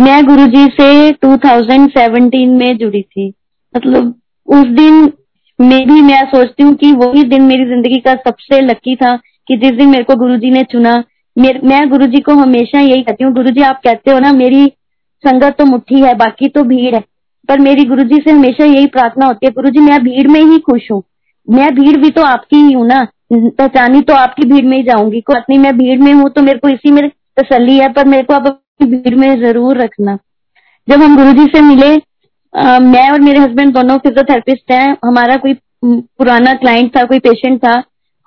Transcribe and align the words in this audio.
मैं 0.00 0.24
गुरुजी 0.26 0.64
से 0.72 1.10
2017 1.24 2.46
में 2.50 2.76
जुड़ी 2.78 3.00
थी। 3.02 3.26
मतलब 3.74 4.14
उस 4.48 4.66
दिन 4.76 4.94
में 5.58 5.88
भी 5.88 6.00
मैं 6.02 6.20
सोचती 6.26 6.62
हूँ 6.62 6.74
कि 6.74 6.92
वही 6.92 7.22
दिन 7.22 7.42
मेरी 7.42 7.64
ज़िंदगी 7.64 7.98
का 8.00 8.14
सबसे 8.20 8.60
लकी 8.60 8.94
था 8.96 9.10
कि 9.48 9.56
जिस 9.56 9.72
दिन 9.72 9.88
मेरे 9.88 10.04
को 10.04 10.14
गुरुजी 10.16 10.50
ने 10.50 10.62
चुना। 10.62 10.94
मैं 11.36 11.88
गुरुजी 11.90 12.20
को 12.20 12.34
हमेशा 12.34 12.80
यही 12.80 13.02
कहती 13.02 13.24
हूँ, 13.24 13.32
गुरुजी 13.34 13.62
आप 13.62 13.80
कहते 13.84 14.10
हो 14.10 14.18
ना, 14.18 14.32
मेरी 14.32 14.66
संगत 15.24 15.56
तो 15.58 15.64
मुट्ठी 15.64 16.00
है, 16.00 16.14
बाकी 16.14 16.48
तो 16.48 16.62
भीड़ 16.62 16.94
है। 16.94 17.00
पर 17.48 17.60
मेरी 17.60 17.84
गुरुजी 17.84 18.16
से 18.16 18.30
हमेशा 18.30 18.64
यही 18.64 18.86
प्रार्थना 18.86 19.26
होती 19.26 19.46
है, 19.46 19.52
गुरुजी 19.52 19.80
मैं 19.80 20.02
भीड़ 20.04 20.26
में 20.28 20.40
ही 20.42 20.58
खुश 20.60 20.90
हूँ। 20.92 21.02
मैं 21.48 21.70
भीड़ 21.74 21.96
भी 21.96 22.10
तो 22.10 22.22
आपकी 22.22 22.56
ही 22.56 22.72
हूँ 22.72 22.86
ना। 22.86 23.06
पहचानी 23.32 24.00
तो 24.00 24.14
आपकी 24.14 24.48
भीड़ 24.48 24.64
में 24.66 24.76
ही 24.76 24.82
जाऊँगी। 24.82 25.20
कोई 25.20 25.38
नहीं, 25.40 25.58
मैं 25.58 25.76
भीड़ 25.78 25.98
में 26.00 26.12
हूँ 26.12 26.30
तो 26.30 26.42
मेरे 26.42 26.58
को 26.58 26.68
इसी 26.68 26.90
में 26.90 27.08
तसली 27.38 27.76
है, 27.76 27.92
पर 27.92 28.08
मेरे 28.08 28.22
को 28.22 28.34
अब 28.34 28.48
भीड़ 28.84 29.14
में 29.16 29.40
ज़रूर 29.40 29.78
रखना। 29.78 30.18
जब 30.88 31.02
हम 31.02 31.16
गुरुजी 31.16 31.46
से 31.48 31.60
मिले 31.62 31.94
आ, 32.54 32.78
मैं 32.80 33.10
और 33.10 33.20
मेरे 33.20 33.40
हस्बैंड 33.40 33.72
दोनों 33.74 33.96
फिजियोथेरेपिस्ट 33.98 34.72
हैं 34.72 34.96
हमारा 35.04 35.36
कोई 35.38 35.54
पुराना 35.84 36.52
क्लाइंट 36.56 36.96
था 36.96 37.02
कोई 37.04 37.18
पेशेंट 37.20 37.58
था 37.58 37.76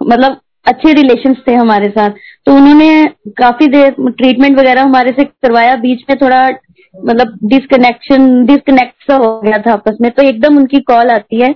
मतलब 0.01 0.39
अच्छे 0.65 0.93
रिलेशन 0.93 1.33
थे 1.47 1.53
हमारे 1.55 1.89
साथ। 1.89 2.09
तो 2.45 2.53
उन्होंने 2.55 3.05
काफ़ी 3.37 3.67
देर 3.67 3.89
ट्रीटमेंट 4.11 4.57
वगैरह 4.59 4.83
हमारे 4.83 5.11
से 5.11 5.23
करवाया 5.23 5.75
बीच 5.77 6.05
में 6.09 6.17
थोड़ा 6.21 6.41
मतलब 6.95 7.37
डिसकनेक्शन 7.45 8.45
डिसकनेक्ट 8.45 9.11
सा 9.11 9.15
हो 9.15 9.39
गया 9.41 9.57
था 9.61 9.73
आपस 9.73 9.97
में। 10.01 10.09
तो 10.11 10.23
एकदम 10.23 10.57
उनकी 10.57 10.79
कॉल 10.83 11.09
आती 11.11 11.41
है 11.41 11.53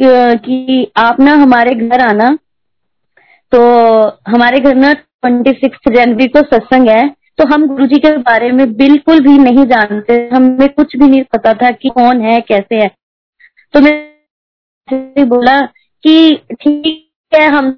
कि 0.00 0.92
आप 0.98 1.20
ना 1.20 1.34
हमारे 1.34 1.74
घर 1.76 2.00
आना। 2.02 2.30
तो 3.52 3.60
हमारे 4.28 4.60
घर 4.60 4.74
ना 4.76 4.92
ट्वेंटी 4.92 5.52
सिक्स 5.54 5.92
जनवरी 5.94 6.26
को 6.28 6.42
सत्संग 6.46 6.88
है 6.88 7.04
तो 7.38 7.46
हम 7.46 7.66
गुरु 7.68 7.86
जी 7.86 7.98
के 7.98 8.10
बारे 8.18 8.50
में 8.52 8.72
बिल्कुल 8.76 9.20
भी 9.20 9.36
नहीं 9.38 9.64
जानते, 9.66 10.14
हमें 10.32 10.68
कुछ 10.68 10.96
भी 10.96 11.06
नहीं 11.06 11.22
पता 11.32 11.52
था 11.54 11.70
कि 11.72 11.88
कौन 11.88 12.20
है, 12.20 12.40
कैसे 12.42 12.76
है। 12.76 12.90
तो 13.74 13.80
मैं 13.80 15.28
बोला 15.28 15.60
कि 16.04 16.36
ठीक 16.52 17.02
है, 17.32 17.48
हम 17.48 17.70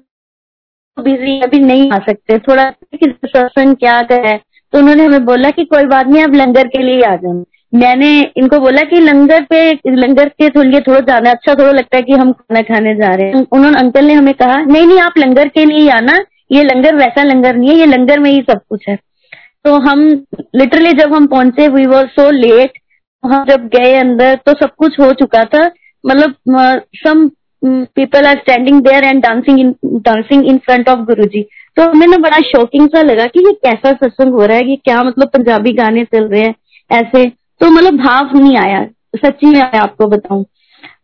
बिज़ी 0.97 1.39
अभी 1.41 1.59
नहीं 1.59 1.91
आ 1.91 1.97
सकते, 1.99 2.37
थोड़ा 2.39 2.69
सत्संग 2.95 3.75
क्या 3.75 3.97
है 4.11 4.37
तो 4.73 4.77
उन्होंने 4.77 5.05
हमें 5.05 5.25
बोला 5.25 5.49
कि 5.49 5.63
कोई 5.65 5.85
बात 5.85 6.07
नहीं, 6.07 6.23
आप 6.23 6.33
लंगर 6.35 6.67
के 6.67 6.83
लिए 6.83 7.01
आ 7.03 7.15
जाओ। 7.15 7.43
मैंने 7.73 8.09
इनको 8.37 8.59
बोला 8.59 8.81
कि 8.83 8.99
लंगर 8.99 9.43
पे, 9.43 9.71
लंगर 9.87 10.29
के 10.31 10.63
लिए 10.63 10.81
थोड़ा 10.81 10.99
जाना 11.01 11.31
अच्छा 11.31 11.53
थोड़ा 11.53 11.71
लगता 11.71 11.97
है 11.97 12.03
कि 12.03 12.13
हम 12.13 12.31
खाना 12.33 12.61
खाने 12.63 12.93
जा 12.95 13.07
रहे 13.07 13.27
हैं। 13.27 13.45
उन्होंने 13.47 13.79
अंकल 13.79 14.05
ने 14.05 14.13
हमें 14.13 14.33
कहा, 14.33 14.55
नहीं 14.57 14.85
नहीं, 14.87 14.99
आप 14.99 15.17
लंगर 15.17 15.47
के 15.47 15.65
लिए 15.65 15.89
आना, 15.91 16.17
ये 16.51 16.63
लंगर 16.63 16.95
वैसा 16.95 17.23
लंगर 17.23 17.55
नहीं 17.55 17.69
है, 17.69 17.75
ये 17.75 17.85
लंगर 17.87 18.19
में 18.19 18.29
ही 18.31 18.41
सब 18.41 18.61
कुछ 18.69 18.87
है। 18.89 18.97
तो 19.65 19.75
हम 19.81 20.01
लिटरली 20.55 20.91
जब 20.93 21.13
हम 21.13 21.25
पहुँचे 21.27 21.67
वी 21.67 21.85
वर 21.85 22.07
सो 22.09 22.29
लेट 22.31 22.77
हम 23.23 23.43
जब 23.45 23.67
गए 23.69 23.93
अंदर 23.95 24.35
तो 24.45 24.53
सब 24.55 24.75
कुछ 24.77 24.99
हो 24.99 25.11
चुका 25.13 25.43
था। 25.45 25.65
मतलब 26.03 26.83
some 26.97 27.29
people 27.95 28.25
are 28.25 28.37
standing 28.37 28.81
there 28.81 29.03
and 29.03 29.21
dancing 29.23 29.59
in 29.59 29.73
dancing 30.03 30.45
in 30.47 30.57
front 30.57 30.89
of 30.89 30.99
Guru 31.05 31.25
ji 31.25 31.41
तो 31.77 31.89
हमें 31.89 32.05
ना 32.07 32.17
बड़ा 32.19 32.37
शॉकिंग 32.45 32.87
सा 32.89 33.01
लगा 33.01 33.25
कि 33.25 33.39
ये 33.39 33.51
कैसा 33.65 33.91
सत्संग 33.93 34.33
हो 34.33 34.45
रहा 34.45 34.57
है 34.57 34.69
ये 34.69 34.75
क्या 34.75 35.01
मतलब 35.03 35.27
पंजाबी 35.27 35.73
गाने 35.73 36.03
चल 36.05 36.23
रहे 36.25 36.41
हैं 36.41 36.55
ऐसे। 36.91 37.25
तो 37.61 37.69
मतलब 37.69 37.97
भाव 37.97 38.37
नहीं 38.37 38.57
आया 38.57 38.83
सच्ची 39.15 39.47
में 39.47 39.59
आया 39.61 39.81
आपको 39.81 40.07
बताऊँ। 40.07 40.43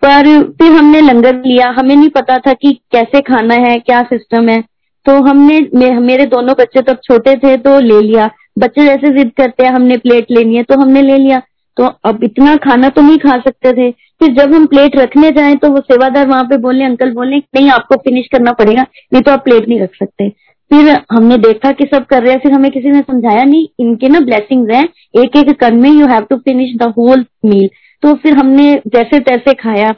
पर 0.04 0.28
फिर 0.54 0.72
हमने 0.72 1.02
लंगर 1.02 1.36
लिया 1.38 1.70
हमें 1.78 1.96
नहीं 1.96 2.10
पता 2.10 2.38
था 2.38 2.54
कि 2.54 2.72
कैसे 2.92 3.22
खाना 3.24 3.56
है 3.66 3.78
क्या 3.80 4.02
सिस्टम 4.06 4.50
है। 4.50 4.62
तो 5.06 5.14
हमने 5.24 5.60
मे, 5.74 5.92
मेरे 5.92 6.26
दोनों 6.26 6.56
बच्चे 6.60 6.82
तब 6.84 7.00
छोटे 7.04 7.36
थे 7.38 7.56
तो 7.58 7.80
ले 7.82 8.00
लिया। 8.02 8.30
बच्चे 8.56 8.86
जैसे 8.86 9.10
जिद 9.18 9.32
करते 9.38 9.66
हैं, 9.66 9.72
हमने 9.72 9.98
प्लेट 9.98 10.32
लेनी 10.32 10.56
है 10.56 10.64
तो 10.64 10.80
हमने 10.82 11.02
ले 11.02 11.18
लिया। 11.18 11.42
तो 11.78 11.86
अब 12.06 12.24
इतना 12.24 12.56
खाना 12.56 12.90
तो 12.90 13.02
नहीं 13.02 13.18
खा 13.18 13.38
सकते 13.40 13.72
थे। 13.74 13.90
फिर 13.92 14.34
जब 14.34 14.54
हम 14.54 14.66
प्लेट 14.66 14.96
रखने 14.98 15.30
जाए 15.32 15.56
तो 15.56 15.70
वो 15.70 15.80
सेवादार 15.82 16.28
वहाँ 16.28 16.44
पे 16.44 16.58
बोले, 16.58 16.84
अंकल 16.84 17.12
बोले, 17.14 17.38
नहीं, 17.38 17.70
आपको 17.70 17.96
फिनिश 17.96 18.28
करना 18.32 18.52
पड़ेगा, 18.54 18.86
नहीं 19.14 19.22
तो 19.22 19.32
आप 19.32 19.44
प्लेट 19.44 19.68
नहीं 19.70 19.80
रख 19.80 19.96
सकते। 19.96 20.30
फिर 20.72 20.90
हमने 21.12 21.38
देखा 21.38 21.72
कि 21.72 21.86
सब 21.86 22.06
कर 22.06 22.24
रहे 22.24 22.32
हैं, 22.32 22.40
फिर 22.40 22.52
हमें 22.52 22.70
किसी 22.72 22.92
ने 22.92 23.02
समझाया 23.02 23.44
नहीं, 23.44 23.68
इनके 23.80 24.08
ना 24.10 24.20
ब्लेसिंग 24.20 24.72
हैं। 24.72 24.84
एक 25.16 25.36
एक 25.38 25.52
कन 25.60 25.76
में 25.76 25.90
you 25.90 26.08
have 26.08 26.26
to 26.30 26.38
finish 26.38 26.76
the 26.78 26.94
whole 26.98 27.26
meal 27.46 27.70
तो 28.04 28.14
फिर 28.14 28.38
हमने 28.38 28.74
जैसे 28.88 29.20
तैसे 29.22 29.54
खाया। 29.56 29.94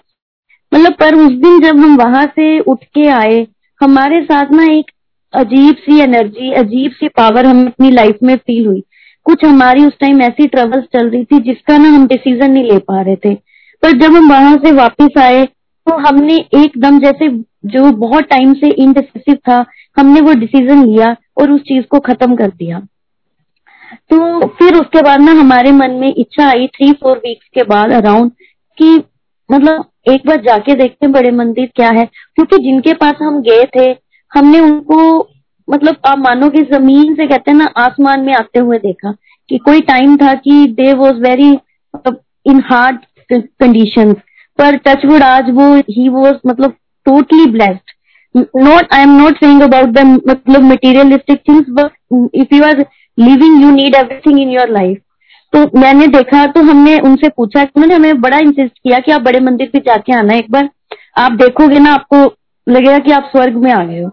मतलब 0.72 0.94
पर 0.94 1.16
उस 1.16 1.32
दिन 1.34 1.60
जब 1.62 1.78
हम 1.78 1.96
वहाँ 1.98 2.26
से 2.26 2.60
उठ 2.62 2.84
के 2.86 3.08
आए, 3.10 3.46
हमारे 3.82 4.22
साथ 4.24 4.52
ना 4.52 4.64
एक 4.72 4.92
अजीब 5.34 5.76
सी 5.76 6.00
एनर्जी 6.02 6.52
अजीब 6.54 6.92
सी 6.92 7.08
पावर 7.08 7.46
हमें 7.46 7.66
अपनी 7.66 7.90
लाइफ 7.92 8.18
में 8.24 8.36
फील 8.38 8.66
हुई। 8.68 8.84
कुछ 9.26 9.44
हमारी 9.46 9.86
उस 9.86 9.94
टाइम 10.00 10.22
ऐसी 10.22 10.48
ट्रेवल्स 10.48 10.84
चल 10.94 11.10
रही 11.10 11.24
थी 11.26 11.40
जिसका 11.44 11.78
ना 11.78 11.90
हम 11.90 12.08
डिसीज़न 12.08 12.52
नहीं 12.52 12.64
ले 12.64 12.78
पा 12.80 13.02
रहे 13.02 13.16
थे। 13.16 13.34
पर 13.84 13.98
जब 14.00 14.16
हम 14.16 14.30
वहाँ 14.30 14.56
से 14.58 14.72
वापस 14.72 15.18
आए 15.20 15.44
तो 15.88 15.98
हमने 16.00 16.36
एकदम 16.56 17.00
जैसे 17.00 17.30
जो 17.66 17.92
बहुत 17.98 18.24
टाइम 18.24 18.54
से 18.54 18.70
इनडिसिसिव 18.74 19.36
था, 19.36 19.66
हमने 19.98 20.22
वो 20.22 20.34
डिसीज़न 20.36 20.84
लिया 20.86 21.16
और 21.38 21.52
उस 21.52 21.62
चीज़ 21.62 21.86
को 21.86 22.00
खत्म 22.00 22.36
कर 22.36 22.48
दिया। 22.50 22.80
तो 24.10 24.48
फिर 24.48 24.76
उसके 24.76 25.02
बाद 25.02 25.22
ना 25.22 25.32
हमारे 25.32 25.72
मन 25.72 25.92
में 25.92 26.08
इच्छा 26.10 26.48
आई 26.48 26.68
थ्री 26.68 26.92
फोर 26.94 27.18
वीक्स 27.18 27.48
के 27.56 27.64
बाद 27.66 27.92
अराउंड 27.94 28.32
कि 28.78 28.96
मतलब 29.50 29.86
एक 30.10 30.28
बार 30.28 30.42
जाके 30.42 30.76
देखते 30.76 31.06
हैं 31.06 31.12
बड़े 31.12 31.32
मंदिर 31.32 31.70
क्या 31.76 31.90
है। 31.90 32.06
क्योंकि 32.06 32.58
जिनके 32.64 32.94
पास 32.96 33.16
हम 33.22 33.42
गए 33.42 33.64
थे 33.76 33.94
हमने 34.32 34.60
उनको 34.60 35.00
मतलब 35.68 35.96
आप 36.06 36.18
मानो 36.20 36.50
कि 36.50 36.62
ज़मीन 36.72 37.14
से 37.16 37.28
कहते 37.28 37.52
हैं 37.52 37.58
ना, 37.58 37.66
आसमान 37.78 38.22
में 38.22 38.34
आते 38.34 38.60
हुए 38.60 38.78
देखा 38.78 39.12
कि 39.50 39.58
कोई 39.58 39.82
टाइम 39.82 40.16
था 40.18 40.34
कि 40.36 40.66
they 40.78 40.94
was 40.94 41.22
very 41.22 41.50
in 42.52 42.62
hard 42.66 43.00
condition 43.34 44.14
पर 44.60 44.78
टचवुड 44.88 45.24
आज 45.24 45.50
वो 45.54 45.74
ही 45.90 46.08
वॉज़ 46.10 46.38
मतलब 46.48 46.72
totally 47.06 47.46
blessed 47.52 47.96
not 48.36 48.94
I 48.94 49.02
am 49.02 49.18
not 49.18 49.38
saying 49.44 49.62
about 49.64 49.94
the 49.94 50.04
मतलब 50.28 50.64
materialistic 50.64 51.44
things, 51.50 51.70
but 51.78 51.92
if 52.36 52.52
you 52.52 52.64
are 52.64 52.76
living, 53.18 53.56
you 53.62 53.72
need 53.72 53.96
everything 53.96 54.42
in 54.44 54.52
your 54.56 54.68
life. 54.72 54.98
तो 55.54 55.80
मैंने 55.80 56.08
देखा 56.08 56.46
तो 56.48 56.62
हमने 56.62 56.98
उनसे 57.00 57.30
पूछा 57.30 57.62
उन्होंने 57.62 57.96
हमें 57.96 58.22
बड़ा 58.22 58.38
इंसिस्ट 58.38 58.74
किया 58.74 59.00
कि 59.00 59.12
आप 59.12 59.22
बड़े 59.22 59.40
मंदिर 59.40 59.70
पे 59.74 59.80
जाके 59.86 60.14
आना 60.14 60.34
एक 60.34 60.52
बार। 60.52 60.70
आप 61.18 61.32
देखोगे 61.42 61.80
ना, 61.80 61.94
आपको 61.94 62.24
लगेगा 62.68 62.98
कि 63.00 63.12
आप 63.12 63.30
स्वर्ग 63.32 63.56
में 63.64 63.72
आ 63.72 63.84
गए 63.84 64.02
हो। 64.02 64.10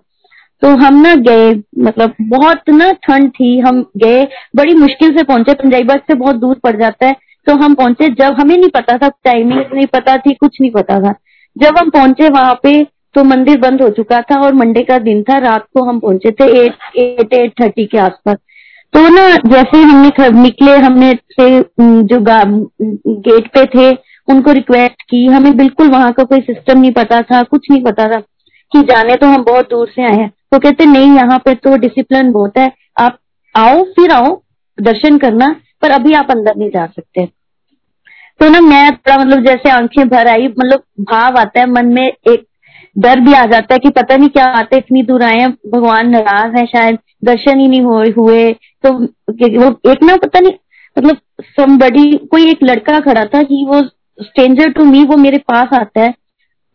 तो 0.64 0.68
हम 0.76 1.00
ना 1.00 1.14
गए 1.16 1.50
मतलब 1.78 2.14
बहुत 2.28 2.70
ना 2.70 2.90
ठंड 3.02 3.30
थी, 3.30 3.58
हम 3.58 3.80
गए, 3.96 4.22
बड़ी 4.56 4.74
मुश्किल 4.74 5.10
से 5.16 5.22
पहुँचे 5.22 5.54
पंजाबी 5.54 5.98
से 5.98 6.14
बहुत 6.14 6.36
दूर 6.36 6.58
पड़ 6.58 6.76
जाता 6.76 7.06
है 7.06 7.16
तो 7.46 7.54
हम 7.54 7.74
पहुँचे 7.74 8.08
जब 8.10 8.36
हमें 8.38 8.56
नहीं 8.56 8.68
पता 8.70 8.96
था 8.98 9.08
टाइमिंग 9.24 9.74
नहीं 9.74 9.86
पता 9.86 10.16
थी, 10.16 10.32
कुछ 10.34 10.60
नहीं 10.60 10.70
पता 10.70 10.98
था। 11.00 11.12
जब 11.56 11.78
हम 11.78 11.90
पहुँचे 11.90 12.28
वहाँ 12.28 12.54
पे 12.62 12.72
तो 13.14 13.24
मंदिर 13.24 13.58
बंद 13.60 13.82
हो 13.82 13.88
चुका 13.90 14.20
था 14.22 14.40
और 14.40 14.54
मंडे 14.54 14.82
का 14.82 14.98
दिन 14.98 15.22
था, 15.22 15.38
रात 15.38 15.66
को 15.74 15.84
हम 15.84 15.98
पहुँचे 16.00 16.30
थे 16.30 16.44
एट 16.60 16.96
एट 16.96 17.34
एट 17.34 17.52
थर्टी 17.60 17.84
के 17.86 17.98
आसपास। 17.98 18.36
तो 18.92 19.08
ना 19.08 19.28
जैसे 19.46 19.82
हमने 19.82 20.30
निकले, 20.40 20.76
हमने 20.76 21.12
से 21.32 21.60
जो 21.80 22.20
गेट 22.20 23.48
पे 23.48 23.64
थे, 23.66 23.90
उनको 24.28 24.52
रिक्वेस्ट 24.52 25.02
की, 25.02 25.24
हमें 25.26 25.56
बिल्कुल 25.56 25.90
वहाँ 25.90 26.12
का 26.12 26.24
कोई 26.24 26.40
सिस्टम 26.42 26.78
नहीं 26.78 26.92
पता 26.92 27.20
था, 27.22 27.42
कुछ 27.42 27.70
नहीं 27.70 27.82
पता 27.82 28.08
था 28.08 28.20
कि 28.72 28.82
जाने 28.84 29.16
तो 29.16 29.26
हम 29.26 29.44
बहुत 29.44 29.70
दूर 29.70 29.88
से 29.88 30.04
आए 30.04 30.16
हैं। 30.16 30.30
तो 30.54 30.58
कहते, 30.58 30.84
नहीं, 30.86 31.16
यहाँ 31.16 31.38
पे 31.38 31.54
तो 31.54 31.76
डिसिप्लिन 31.76 32.30
बहुत 32.32 32.58
है। 32.58 32.70
आप 33.00 33.18
आओ, 33.54 33.82
फिर 33.84 34.10
आओ, 34.10 34.42
दर्शन 34.78 35.16
करना, 35.18 35.48
पर 35.82 35.90
अभी 35.90 36.12
आप 36.12 36.30
अंदर 36.30 36.56
नहीं 36.56 36.68
जा 36.68 36.86
सकते। 36.86 37.24
तो 38.40 38.48
ना 38.48 38.60
मैं 38.60 38.90
थोड़ा 38.92 39.16
मतलब 39.16 39.44
जैसे 39.44 39.70
आँखें 39.70 40.08
भर 40.08 40.28
आई 40.28 40.46
मतलब 40.48 40.82
भाव 41.00 41.38
आता 41.38 41.60
है, 41.60 41.66
मन 41.66 41.86
में 41.86 42.06
एक 42.06 42.44
डर 42.98 43.20
भी 43.20 43.32
आ 43.32 43.44
जाता 43.44 43.74
है 43.74 43.78
कि 43.78 43.90
पता 43.90 44.16
नहीं 44.16 44.28
क्या 44.28 44.44
आते 44.44 44.76
इतनी 44.76 45.02
दूर 45.02 45.22
आए 45.22 45.38
हैं, 45.38 45.50
भगवान 45.50 46.10
नाराज़ 46.10 46.56
है 46.56 46.66
शायद, 46.66 46.98
दर्शन 47.24 47.58
ही 47.60 47.68
नहीं 47.68 48.12
हुए। 48.12 48.52
तो 48.84 48.92
वो 48.92 49.90
एक 49.92 50.02
ना 50.02 50.16
पता 50.16 50.40
नहीं 50.40 50.52
मतलब 50.98 51.16
समबडी 51.56 52.10
कोई 52.30 52.50
एक 52.50 52.62
लड़का 52.62 53.00
खड़ा 53.00 53.24
था 53.24 53.42
कि 53.42 53.64
वो 53.68 53.82
स्ट्रेंजर 54.20 54.70
टू 54.70 54.84
मी 54.84 55.04
वो 55.04 55.16
मेरे 55.16 55.38
पास 55.38 55.72
आता 55.72 56.00
है। 56.00 56.14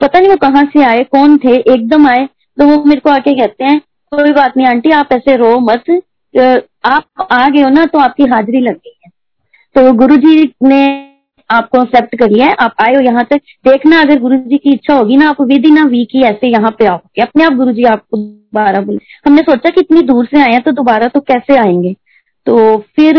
पता 0.02 0.20
नहीं 0.20 0.30
वो 0.30 0.36
कहाँ 0.38 0.66
से 0.66 0.84
आए, 0.84 1.04
कौन 1.04 1.38
थे, 1.38 1.56
एकदम 1.56 2.08
आए 2.08 2.28
तो 2.60 2.66
वो 2.66 2.84
मेरे 2.84 3.02
को 3.02 3.10
आके 3.10 3.34
कहते 3.34 3.66
हैं, 3.66 3.80
कोई 4.12 4.32
बात 4.32 4.58
नहीं 4.58 4.68
आंटी, 4.68 4.92
आप 4.92 5.10
ऐसे 5.14 5.36
रो 5.36 5.60
मत। 5.62 6.02
आप 6.86 7.28
आ 7.32 7.48
गए 7.50 7.62
हो 7.62 7.70
ना 7.70 7.86
तो 7.86 8.00
आपकी 8.00 8.24
हाजिरी 8.24 8.60
लग 8.60 8.76
गई 8.76 9.00
है। 9.06 9.12
तो 9.76 9.94
गुरु 9.94 10.16
जी 10.18 10.54
ने 10.64 10.80
आपको 11.50 11.82
एक्सेप्ट 11.82 12.16
कर 12.16 12.30
लिया 12.30 12.46
है। 12.46 12.56
आप 12.60 12.74
आए 12.82 12.94
हो 12.94 13.02
यहाँ 13.02 13.24
तक। 13.26 13.38
देखना, 13.68 14.02
अगर 14.02 14.20
गुरु 14.20 14.38
जी 14.38 14.58
की 14.58 14.74
इच्छा 14.74 14.94
होगी 14.94 15.18
ना, 15.18 15.30
आप 15.30 15.42
विद 15.42 15.66
इन 15.66 15.78
अ 15.78 15.86
वीक 15.86 16.10
ही 16.14 16.22
ऐसे 16.24 16.48
यहाँ 16.48 16.72
पे 16.72 16.86
आओगे। 16.86 17.22
अपने 17.22 17.44
आप 17.44 17.54
गुरु 17.54 17.72
जी 17.72 17.84
आपको 17.84 18.18
दोबारा 18.18 18.82
बोले। 18.82 19.00
हमने 19.26 19.42
सोचा 19.42 19.70
कि 19.70 19.82
इतनी 19.82 20.02
दूर 20.02 20.26
से 20.26 20.42
आए 20.42 20.52
हैं 20.52 20.62
तो 20.62 20.72
दोबारा 20.72 21.08
तो 21.08 21.20
कैसे 21.22 21.58
आएँगे? 21.58 21.96
तो 22.46 22.78
फिर 22.96 23.18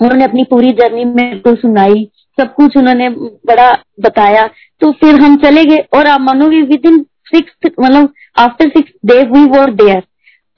उन्होंने 0.00 0.24
अपनी 0.24 0.44
पूरी 0.44 0.70
जर्नी 0.72 1.04
मेरे 1.04 1.38
को 1.38 1.54
सुनाई। 1.54 2.08
सब 2.38 2.54
कुछ 2.54 2.76
उन्होंने 2.76 3.08
बड़ा 3.10 3.70
बताया। 4.00 4.48
तो 4.80 4.90
फिर 4.92 5.20
हम 5.20 5.36
चले 5.36 5.64
गए 5.64 5.76
और 5.94 6.06
आप 6.06 6.20
मानोगे, 6.20 6.62
विद 6.62 6.86
इन 6.86 7.04
सिक्स 7.32 7.70
मतलब 7.80 8.12
after 8.36 8.68
six 8.68 8.92
day 9.06 9.22
we 9.24 9.44
were 9.50 9.72
there 9.74 10.02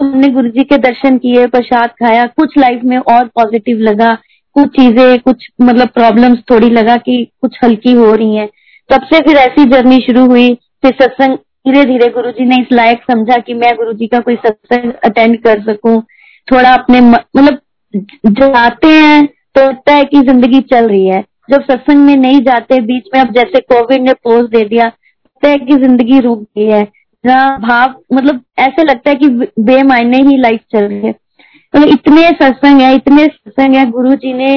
हमने 0.01 0.29
गुरु 0.29 0.49
जी 0.49 0.63
के 0.65 0.77
दर्शन 0.79 1.19
किए, 1.19 1.47
प्रसाद 1.47 1.91
खाया, 1.93 2.25
कुछ 2.27 2.59
लाइफ 2.59 2.81
में 2.85 2.97
और 2.99 3.27
पॉजिटिव 3.35 3.79
लगा। 3.81 4.15
कुछ 4.57 4.69
चीज़ें, 4.71 5.19
कुछ 5.19 5.47
मतलब 5.63 5.89
प्रॉब्लम्स 5.91 6.39
थोड़ी 6.51 6.71
लगा 6.71 6.97
कि 6.99 7.25
कुछ 7.43 7.59
हल्की 7.65 7.93
हो 7.93 8.15
रही 8.15 8.37
हैं। 8.37 8.49
तब 8.91 9.05
से 9.05 9.21
फिर 9.21 9.37
ऐसी 9.37 9.65
जर्नी 9.71 9.99
शुरू 10.01 10.25
हुई। 10.27 10.55
फिर 10.83 10.93
सत्संग 10.93 11.37
धीरे 11.69 11.85
धीरे 11.85 12.09
गुरु 12.11 12.31
जी 12.31 12.45
ने 12.45 12.61
इस 12.63 12.73
लायक 12.73 13.03
समझा 13.11 13.37
कि 13.37 13.55
मैं 13.55 13.75
गुरु 13.77 13.93
जी 13.93 14.07
का 14.07 14.19
कोई 14.21 14.37
सत्संग 14.37 14.93
अटेंड 15.05 15.39
कर 15.43 15.63
सकूँ। 15.63 16.01
थोड़ा 16.49 16.73
अपने 16.73 17.01
मतलब 17.01 17.61
जो 18.29 18.51
आते 18.57 18.89
हैं 18.89 19.27
तो 19.27 19.61
लगता 19.63 19.95
है 19.95 20.05
कि 20.05 20.21
ज़िंदगी 20.21 20.61
चल 20.63 20.89
रही 20.89 21.07
है। 21.07 21.23
जब 21.51 21.63
सत्संग 21.63 22.05
में 22.07 22.17
नहीं 22.17 22.41
जाते, 22.41 22.81
बीच 22.83 23.09
में 23.15 23.21
अब 23.21 23.33
जैसे 23.33 23.61
कोविड 23.63 24.03
ने 24.03 24.13
पोज 24.15 24.49
दे 24.51 24.65
दिया 24.65 24.91
लगता 25.45 25.49
है 25.49 25.59
कि 25.59 25.77
ज़िंदगी 25.77 26.21
रुक 26.21 26.43
गई 26.59 26.67
है। 26.67 26.85
जहाँ 27.25 27.61
भाव 27.61 27.95
मतलब 28.13 28.41
ऐसे 28.59 28.85
लगता 28.85 29.11
है 29.11 29.17
कि 29.17 29.29
बेमायने 29.63 30.19
ही 30.19 30.37
लाइफ 30.37 30.61
चल 30.73 30.85
रही 30.85 31.07
है। 31.07 31.13
तो 31.75 31.83
इतने 31.85 32.29
सत्संग 32.31 32.81
है, 32.81 32.95
इतने 32.95 33.25
सत्संग 33.27 33.75
है, 33.75 33.91
गुरु 33.91 34.15
जी 34.15 34.33
ने 34.33 34.55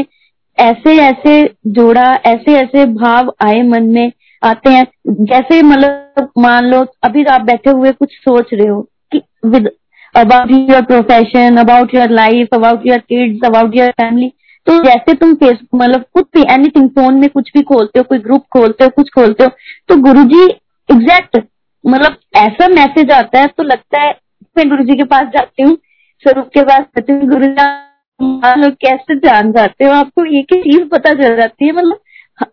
ऐसे 0.58 0.96
ऐसे 1.02 1.42
जोड़ा, 1.68 2.14
ऐसे 2.26 2.54
ऐसे 2.54 2.86
भाव 2.94 3.34
आए 3.42 3.62
मन 3.64 3.84
में, 3.86 4.12
आते 4.42 4.70
हैं। 4.70 4.86
जैसे 5.08 5.62
मतलब 5.64 6.30
मान 6.38 6.66
लो, 6.66 6.86
अभी 7.04 7.24
आप 7.26 7.42
बैठे 7.42 7.70
हुए 7.70 7.92
कुछ 7.92 8.14
सोच 8.14 8.54
रहे 8.54 8.68
हो 8.68 8.82
कि 9.12 9.22
with 9.46 9.70
about 10.16 10.52
your 10.52 10.82
profession 10.82 11.58
about 11.58 11.96
your 11.96 12.10
life 12.12 12.54
about 12.54 12.86
your 12.88 13.00
kids 13.00 13.46
about 13.46 13.76
your 13.76 13.92
family 13.92 14.32
तो 14.68 14.78
जैसे 14.84 15.14
तुम 15.14 15.34
फेस 15.34 15.58
मतलब 15.76 16.04
कुछ 16.14 16.26
भी 16.36 16.42
एनीथिंग 16.54 16.90
फ़ोन 16.90 17.16
में 17.16 17.30
कुछ 17.30 17.52
भी 17.54 17.62
खोलते 17.62 18.00
हो, 18.00 18.04
कोई 18.04 18.18
ग्रुप 18.20 18.44
खोलते 18.54 18.84
हो, 18.84 18.90
कुछ 18.90 19.10
खोलते 19.10 19.44
हो 19.44 19.50
तो 19.90 19.96
गुरु 20.02 20.24
जी 20.24 20.48
एग्जैक्ट 20.90 21.38
मतलब 21.84 22.18
ऐसा 22.38 22.68
मैसेज 22.70 23.12
आता 23.12 23.40
है 23.40 23.48
तो 23.48 23.64
लगता 23.64 24.02
है, 24.02 24.12
मैं 24.56 24.70
गुरु 24.70 24.84
जी 24.84 24.96
के 24.98 25.04
पास 25.06 25.28
जाती 25.34 25.64
हूँ 25.64 25.78
स्वरूप 26.26 26.50
के 26.54 26.64
पास 26.64 26.82
जाती 26.82 27.14
हूँ 27.14 27.28
गुरु 27.30 27.48
जी 27.48 28.70
कैसे 28.82 29.16
जान 29.18 29.52
जाते 29.52 29.86
हो? 29.86 29.92
आपको 29.92 30.26
एक 30.28 30.54
ही 30.54 30.62
चीज़ 30.62 30.88
पता 30.90 31.14
चल 31.14 31.36
जाती 31.38 31.66
है? 31.66 31.72
मतलब 31.72 32.00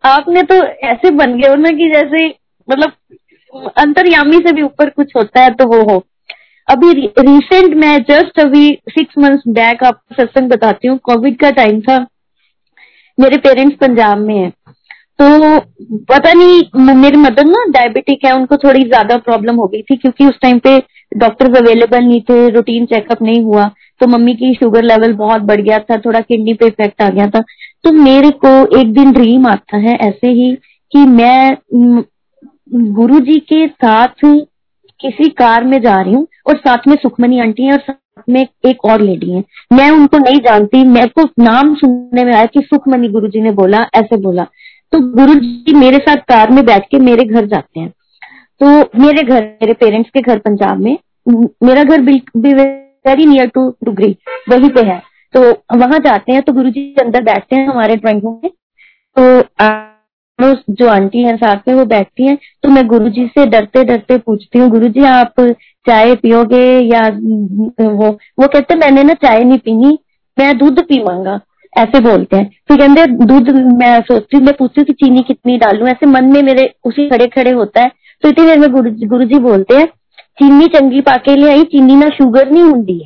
आपने 0.06 0.42
तो 0.42 0.54
ऐसे 0.88 1.10
बन 1.12 1.38
गए 1.38 1.48
हो 1.48 1.54
ना 1.56 1.70
कि 1.70 1.88
जैसे 1.90 2.26
मतलब 2.68 2.92
अंतर्यामी 3.78 4.38
से 4.38 4.52
भी 4.52 4.62
ऊपर 4.62 4.90
कुछ 4.90 5.12
होता 5.16 5.40
है 5.40 5.50
तो 5.52 5.66
वो 5.66 5.82
हो। 5.90 6.02
अभी 6.68 6.92
रिसेंट 6.92 7.74
मैं 7.76 7.98
जस्ट 8.02 8.40
अभी 8.40 8.68
सिक्स 8.90 9.18
मंथ्स 9.18 9.42
बैक 9.50 9.84
आपको 9.84 10.14
सत्संग 10.14 10.50
बताती 10.50 10.88
हूँ 10.88 10.98
कोविड 11.04 11.38
का 11.40 11.50
टाइम 11.52 11.80
था। 11.80 11.98
मेरे 13.18 13.36
पेरेंट्स 13.38 13.76
पंजाब 13.78 14.18
में 14.18 14.36
है। 14.36 14.52
तो 15.18 15.58
पता 16.08 16.32
नहीं 16.32 16.94
मेरी 16.94 17.16
मदर 17.18 17.44
ना 17.46 17.64
डायबिटिक 17.70 18.24
है, 18.24 18.32
उनको 18.32 18.56
थोड़ी 18.58 18.82
ज़्यादा 18.82 19.16
प्रॉब्लम 19.18 19.56
हो 19.56 19.66
गई 19.66 19.82
थी, 19.82 19.96
क्योंकि 19.96 20.26
उस 20.26 20.38
टाइम 20.42 20.58
पे 20.58 20.78
डॉक्टर्स 21.12 21.56
अवेलेबल 21.58 22.04
नहीं 22.04 22.20
थे 22.20 22.48
रूटीन 22.50 22.86
चेकअप 22.86 23.22
नहीं 23.22 23.42
हुआ 23.44 23.70
तो 24.00 24.06
मम्मी 24.08 24.32
की 24.34 24.52
शुगर 24.54 24.82
लेवल 24.82 25.12
बहुत 25.14 25.42
बढ़ 25.42 25.60
गया 25.60 25.78
था, 25.80 25.96
थोड़ा 25.98 26.20
किडनी 26.20 26.54
पे 26.54 26.66
इफ़ेक्ट 26.66 27.02
आ 27.02 27.08
गया 27.08 27.26
था। 27.26 27.40
तो 27.84 27.92
मेरे 27.94 28.30
को 28.44 28.48
एक 28.80 28.92
दिन 28.94 29.12
ड्रीम 29.12 29.46
आता 29.46 29.76
है 29.78 29.94
ऐसे 30.02 30.30
ही 30.30 30.54
कि 30.92 31.04
मैं 31.08 31.56
गुरु 32.94 33.20
जी 33.20 33.38
के 33.42 33.66
साथ 33.68 34.24
किसी 35.00 35.28
कार 35.32 35.64
में 35.64 35.80
जा 35.80 36.00
रही 36.00 36.14
हूँ, 36.14 36.26
और 36.48 36.56
साथ 36.58 36.88
में 36.88 36.94
सुखमनी 36.96 37.40
आंटी 37.40 37.62
है, 37.62 37.72
और 37.72 37.78
साथ 37.80 38.22
में 38.28 38.46
एक 38.66 38.84
और 38.84 39.00
लेडी 39.00 39.30
है। 39.30 39.42
मैं 39.72 39.90
उनको 39.90 40.18
नहीं 40.18 40.40
जानती, 40.40 40.84
मेरे 40.86 41.08
को 41.10 41.28
नाम 41.40 41.74
सुनने 41.76 42.24
में 42.24 42.32
आया 42.32 42.44
कि 42.46 42.60
सुखमनी 42.62 43.08
गुरु 43.08 43.28
जी 43.28 43.40
ने 43.40 43.50
बोला, 43.52 43.86
ऐसे 43.94 44.16
बोला। 44.18 44.46
तो 44.94 44.98
गुरु 45.10 45.34
जी 45.34 45.72
मेरे 45.74 45.98
साथ 45.98 46.16
कार 46.28 46.50
में 46.50 46.64
बैठ 46.66 46.84
के 46.90 46.98
मेरे 46.98 47.24
घर 47.24 47.46
जाते 47.46 47.80
हैं। 47.80 47.88
तो 48.60 48.66
मेरे 49.00 49.22
घर, 49.22 49.42
मेरे 49.42 49.72
पेरेंट्स 49.74 50.10
के 50.10 50.20
घर 50.22 50.38
पंजाब 50.38 50.80
में, 50.80 50.98
मेरा 51.62 51.82
घर 51.84 52.00
वेरी 52.02 53.24
नियर 53.26 53.46
टू 53.54 53.68
डुगरी, 53.84 54.16
वहीं 54.50 54.68
पे 54.70 54.82
है। 54.82 55.00
तो 55.34 55.40
वहाँ 55.78 55.98
जाते 55.98 56.32
हैं 56.32 56.42
तो 56.42 56.52
गुरु 56.52 56.70
जी 56.70 56.94
अंदर 57.00 57.22
बैठते 57.22 57.56
हैं 57.56 57.66
हमारे 57.68 57.96
ड्राइंग 57.96 58.20
रूम 58.22 58.38
में। 58.44 58.50
तो 59.16 60.52
जो 60.70 60.88
आंटी 60.88 61.22
है 61.22 61.36
साथ 61.36 61.68
में, 61.68 61.74
वो 61.74 61.84
बैठती 61.86 62.26
हैं। 62.26 62.36
तो 62.62 62.68
मैं 62.68 62.86
गुरु 62.88 63.08
जी 63.08 63.26
से 63.28 63.46
डरते 63.46 63.84
डरते 63.84 64.18
पूछती 64.18 64.58
हूँ 64.58 64.68
गुरु 64.70 64.88
जी 64.88 65.04
आप 65.06 65.40
चाय 65.86 66.14
पियोगे 66.16 66.64
या 66.84 67.08
वो 67.80 68.10
वो 68.10 68.46
कहते 68.46 68.74
मैंने 68.76 69.02
ना 69.02 69.14
चाय 69.16 69.44
नहीं 69.44 69.58
पीनी, 69.58 69.98
मैं 70.36 70.56
दूध 70.58 70.80
पी 70.84 71.02
मांगा 71.04 71.40
ऐसे 71.74 72.00
बोलते 72.00 72.36
हैं। 72.36 72.48
फिर 72.68 72.76
कहते 72.78 73.06
दूध 73.26 73.48
मैं 73.78 74.00
सोचती 74.02 74.36
हूँ 74.36 74.44
मैं 74.44 74.54
पूछती 74.58 74.80
हूँ 74.80 74.86
कि 74.86 74.92
चीनी 74.94 75.22
कितनी 75.22 75.56
डालू? 75.58 75.86
ऐसे 75.86 76.06
मन 76.06 76.24
में 76.24 76.42
मेरे 76.42 76.72
उसी 76.84 77.08
खड़े 77.10 77.26
खड़े 77.26 77.50
होता 77.50 77.82
है। 77.82 77.90
तो 78.22 78.28
इतनी 78.28 78.46
देर 78.46 78.58
में 78.58 78.70
गुरु 79.08 79.24
जी 79.24 79.38
बोलते 79.40 79.76
हैं 79.76 79.86
चीनी 80.38 80.66
चंगी 80.66 81.00
पाके 81.00 81.36
ले 81.36 81.50
आई 81.50 81.64
चीनी 81.64 81.96
ना 81.96 82.08
शुगर 82.08 82.50
नहीं 82.50 82.62
होंगी। 82.62 82.98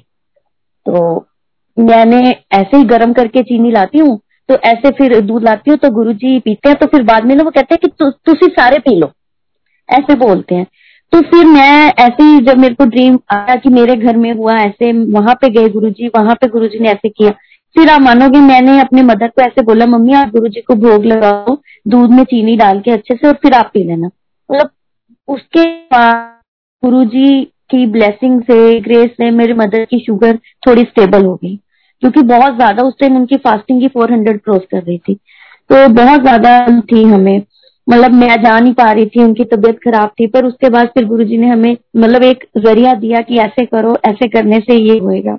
तो 0.86 1.26
मैंने 1.76 2.20
ऐसे 2.52 2.76
ही 2.76 2.84
गर्म 2.84 3.12
करके 3.12 3.42
चीनी 3.42 3.70
लाती 3.70 3.98
हूँ 3.98 4.18
तो 4.48 4.54
ऐसे 4.64 4.90
फिर 4.90 5.20
दूध 5.20 5.44
लाती 5.44 5.70
हूँ 5.70 5.78
तो 5.78 5.90
गुरु 5.90 6.12
जी 6.12 6.38
पीते 6.40 6.68
हैं 6.68 6.78
तो 6.78 6.86
फिर 6.86 7.02
बाद 7.02 7.24
में 7.24 7.34
ना 7.34 7.44
वो 7.44 7.50
कहते 7.50 7.74
हैं 7.74 7.78
कि 7.82 7.88
तु, 7.88 8.10
तुसी 8.10 8.46
सारे 8.52 8.78
पी 8.78 8.94
लो। 8.96 9.10
ऐसे 9.88 10.14
बोलते 10.16 10.54
हैं। 10.54 10.66
तो 11.12 11.20
फिर 11.20 11.44
मैं 11.46 11.92
ऐसे 11.98 12.22
ही 12.22 12.40
जब 12.40 12.58
मेरे 12.58 12.74
को 12.74 12.84
ड्रीम 12.84 13.18
आया 13.32 13.54
कि 13.54 13.70
मेरे 13.70 13.96
घर 13.96 14.16
में 14.16 14.32
हुआ 14.32 14.56
ऐसे 14.60 14.92
वहाँ 15.12 15.34
पे 15.34 15.48
गए 15.50 15.68
गुरु 15.68 15.90
जी 15.90 16.08
वहाँ 16.08 16.34
पे 16.34 16.48
गुरु 16.48 16.66
जी 16.68 16.78
ने 16.78 16.88
ऐसे 16.88 17.08
किया। 17.08 17.30
फिर 17.76 17.88
आप 17.88 18.00
मानोगे 18.00 18.40
मैंने 18.40 18.80
अपने 18.80 19.02
मदर 19.02 19.28
को 19.28 19.42
ऐसे 19.42 19.62
बोला, 19.62 19.86
मम्मी, 19.86 20.12
आप 20.12 20.28
गुरु 20.28 20.48
जी 20.48 20.60
को 20.60 20.74
भोग 20.76 21.04
लगाओ, 21.04 21.56
दूध 21.88 22.10
में 22.10 22.22
चीनी 22.24 22.56
डाल 22.56 22.80
के 22.80 22.90
अच्छे 22.90 23.14
से 23.14 23.28
और 23.28 23.34
फिर 23.34 23.54
आप 23.54 23.70
पी 23.74 23.84
लेना। 23.84 24.06
मतलब 24.06 24.70
उसके 25.28 25.64
बाद 25.92 26.40
गुरु 26.82 27.04
जी 27.04 27.42
की 27.70 27.86
ब्लेसिंग 27.86 28.40
से 28.42 28.80
ग्रेस 28.80 29.10
से 29.10 29.30
मेरे 29.30 29.54
मदर 29.54 29.84
की 29.84 29.98
शुगर 29.98 30.36
थोड़ी 30.66 30.82
स्टेबल 30.82 31.24
हो 31.24 31.34
गई, 31.34 31.54
क्योंकि 32.02 32.22
बहुत 32.22 32.54
ज़्यादा 32.56 32.82
उस 32.82 32.94
टाइम 33.00 33.16
उनकी 33.16 33.36
फास्टिंग 33.36 33.80
की 33.80 33.88
400 33.88 34.38
क्रॉस 34.38 34.62
कर 34.70 34.82
रही 34.82 34.98
थी। 34.98 35.14
तो 35.70 35.88
बहुत 35.94 36.20
ज़्यादा 36.20 36.80
थी 36.82 37.02
हमें। 37.04 37.42
मतलब 37.86 38.12
मैं 38.12 38.36
जा 38.42 38.58
नहीं 38.60 38.72
पा 38.74 38.90
रही 38.92 39.06
थी, 39.06 39.22
उनकी 39.22 39.44
तबीयत 39.44 39.78
खराब 39.78 40.10
थी, 40.10 40.26
पर 40.26 40.44
उसके 40.44 40.68
बाद 40.68 40.88
फिर 40.88 41.04
गुरु 41.04 41.24
ने 41.24 41.48
हमें 41.48 41.76
मतलब 41.96 42.22
एक 42.22 42.44
ज़रिया 42.58 42.94
दिया 42.94 43.20
कि 43.20 43.38
ऐसे 43.38 43.64
करो, 43.66 43.96
ऐसे 44.06 44.28
करने 44.28 44.58
से 44.60 44.76
ये 44.76 44.98
होएगा। 44.98 45.38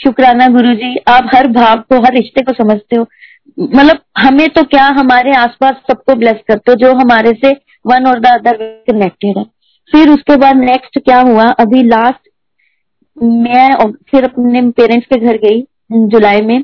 शुक्राना 0.00 0.46
गुरु 0.48 0.74
जी 0.74 0.96
आप 1.08 1.30
हर 1.34 1.46
भाव 1.48 1.76
को, 1.80 2.00
हर 2.00 2.14
रिश्ते 2.14 2.42
को 2.42 2.52
समझते 2.54 2.96
हो। 2.96 3.06
मतलब 3.58 3.98
हमें 4.18 4.48
तो 4.48 4.62
क्या, 4.64 4.84
हमारे 4.98 5.34
आसपास 5.36 5.76
सबको 5.90 6.14
ब्लेस 6.14 6.40
करते 6.48 6.70
हो, 6.70 6.76
जो 6.76 6.92
हमारे 6.94 7.32
से 7.44 7.52
वन 7.86 8.06
और 8.06 8.20
द 8.20 8.26
अदर 8.28 8.56
कनेक्टेड 8.88 9.38
है। 9.38 9.44
फिर 9.92 10.08
उसके 10.10 10.36
बाद 10.36 10.56
नेक्स्ट 10.56 10.98
क्या 10.98 11.20
हुआ? 11.20 11.44
अभी 11.44 11.82
लास्ट 11.84 12.28
मैं 13.16 13.92
फिर 14.10 14.24
अपने 14.24 14.62
पेरेंट्स 14.70 15.06
के 15.06 15.20
घर 15.20 15.36
गई, 15.38 15.62
जुलाई 15.92 16.40
में। 16.40 16.62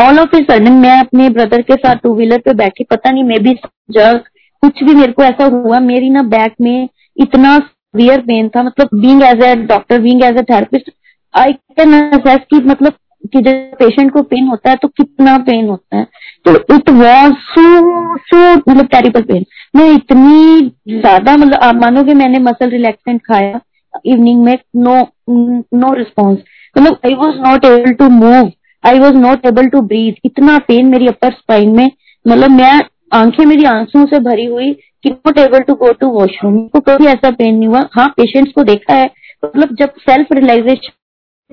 ऑल 0.00 0.18
ऑफ़ 0.18 0.36
ए 0.36 0.42
सडन 0.42 0.72
मैं 0.72 0.98
अपने 1.00 1.28
ब्रदर 1.30 1.62
के 1.62 1.74
साथ 1.76 1.96
टू 1.96 2.14
व्हीलर 2.14 2.38
पे 2.38 2.54
बैठी, 2.54 2.84
पता 2.84 3.10
नहीं, 3.10 3.24
मे 3.24 3.38
बी 3.38 3.54
जग 3.90 4.20
कुछ 4.62 4.82
भी 4.84 4.94
मेरे 4.94 5.12
को 5.12 5.22
ऐसा 5.22 5.44
हुआ, 5.46 5.78
मेरी 5.80 6.10
ना 6.10 6.22
बैक 6.30 6.54
में 6.60 6.88
इतना 7.16 7.56
वियर 7.94 8.20
पेन 8.20 8.48
था 8.48 8.62
मतलब 8.62 8.88
being 8.94 9.22
as 9.22 9.42
a 9.42 9.54
doctor 9.64 10.00
being 10.00 10.22
as 10.24 10.36
a 10.36 10.42
therapist 10.50 10.90
I 11.34 11.52
can 11.52 11.92
assess 11.94 12.40
की 12.50 12.64
मतलब 12.64 12.92
कि 13.32 13.40
जब 13.40 13.74
पेशेंट 13.78 14.12
को 14.12 14.22
पेन 14.22 14.46
होता 14.48 14.70
है 14.70 14.76
तो 14.76 14.88
कितना 14.88 15.36
पेन 15.38 15.68
होता 15.68 15.96
है? 15.96 16.06
तो 16.46 16.54
इट 16.74 16.90
वॉज़ 16.90 17.32
सो 17.50 18.16
सो 18.18 18.54
मतलब 18.54 18.86
टेरिबल 18.92 19.22
पेन 19.22 19.44
मैं 19.76 19.88
इतनी 19.90 20.60
ज़्यादा 20.90 21.36
मतलब 21.36 21.62
आप 21.62 21.74
मानोगे 21.74 22.14
मैंने 22.14 22.38
मसल 22.40 22.70
रिलैक्सेंट 22.70 23.20
खाया 23.22 23.60
इवनिंग 24.06 24.42
में 24.44 24.56
नो 24.76 24.96
नो 25.28 25.92
रिस्पॉन्स 25.94 26.38
मतलब 26.76 26.98
I 27.06 27.14
was 27.14 27.36
not 27.40 27.64
able 27.64 27.92
to 27.94 28.08
move 28.10 28.50
I 28.84 28.98
was 28.98 29.14
not 29.16 29.46
able 29.46 29.66
to 29.66 29.80
breathe 29.82 30.14
इतना 30.24 30.58
पेन 30.68 30.86
मेरी 30.86 31.06
अपर 31.06 31.32
स्पाइन 31.32 31.76
में 31.76 31.90
मतलब 32.28 32.50
मैं 32.50 32.80
आँखें 33.14 33.44
मेरी 33.46 33.64
आंसुओं 33.64 34.06
से 34.06 34.18
भरी 34.20 34.44
हुई 34.44 34.72
कि 35.04 35.10
not 35.10 35.38
able 35.38 35.60
to 35.60 35.74
go 35.74 35.92
to 35.92 36.08
washroom 36.10 36.58
को 36.68 36.80
कभी 36.80 37.06
ऐसा 37.06 37.30
पेन 37.30 37.54
नहीं 37.54 37.68
हुआ. 37.68 37.80
हाँ 37.92 38.08
पेशेंट्स 38.16 38.52
को 38.52 38.62
देखा 38.64 38.94
है. 38.94 39.10
मतलब 39.44 39.74
जब 39.74 39.92
सेल्फ 40.00 40.32
रियलाइजेशन 40.32 40.92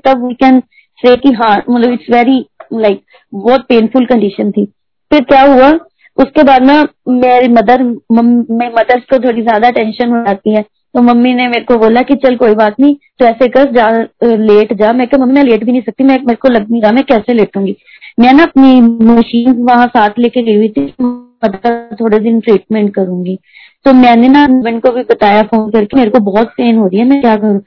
तब 0.06 0.26
वी 0.26 0.34
कैन 0.36 0.60
से 1.00 1.16
कि 1.18 1.32
हाँ 1.34 1.56
मतलब 1.70 1.92
इट्स 1.92 2.10
वेरी 2.12 2.44
लाइक 2.74 3.02
बहुत 3.34 3.66
पेनफुल 3.70 4.06
कंडीशन 4.06 4.52
थी। 4.52 4.66
फिर 5.12 5.22
क्या 5.24 5.42
हुआ? 5.44 5.70
उसके 6.18 6.44
बाद 6.44 6.64
ना, 6.64 6.82
मेरी 7.10 7.48
मदर 7.48 7.84
मेरी 7.84 8.74
मदर 8.74 9.00
को 9.12 9.20
थोड़ी 9.20 9.42
ज़्यादा 9.42 9.70
टेंशन 9.72 10.10
हो 10.10 10.24
जाती 10.26 10.56
है। 10.56 10.62
तो 10.96 11.02
मम्मी 11.02 11.34
ने 11.34 11.48
मेरे 11.48 11.64
को 11.64 11.78
बोला 11.78 12.02
कि 12.02 12.16
चल 12.16 12.36
कोई 12.36 12.56
बात 12.56 12.80
नहीं 12.80 12.96
तो 13.20 13.26
ऐसे 13.26 13.48
कर, 13.48 13.72
जा, 13.72 13.90
लेट 14.24 14.74
जा। 14.74 14.92
मैं 14.94 15.08
मम्मी, 15.14 15.34
मैं 15.34 15.44
लेट 15.44 15.64
भी 15.64 15.72
नहीं 15.72 15.82
सकती, 15.82 16.04
मैं, 16.04 16.18
मेरे 16.18 16.36
को 16.36 16.50
लग 16.50 16.70
नहीं 16.72 16.82
रहा, 16.82 16.92
मैं 16.92 17.04
कैसे 17.04 17.34
लेटूँगी? 17.34 17.76
मैं 18.20 18.34
ना 18.34 18.44
अपनी 18.44 18.82
मशीन 18.82 19.52
वहाँ 19.64 19.88
साथ 19.88 20.20
लेके 20.20 20.42
गई 20.42 20.56
हुई 20.56 20.70
थी, 20.70 20.86
मदर 21.02 21.96
थोड़े 22.02 22.20
दिन 22.20 22.40
ट्रीटमेंट 22.40 22.94
करूँगी। 22.96 23.38
तो 23.86 23.94
मैंने 23.94 24.28
ना 24.28 24.44
हस्बैंड 24.44 24.82
को 24.82 24.92
भी 24.92 25.02
बताया 25.02 25.44
फ़ोन 25.44 25.70
करके, 25.72 25.98
मेरे 25.98 26.12
को 26.12 26.20
बहुत 26.22 26.48
पेन 26.48 26.78
हो 26.78 26.88
रही 26.88 27.00
है, 27.00 27.06
मैं 27.06 27.22
क्या 27.22 27.36
करूँ? 27.36 27.60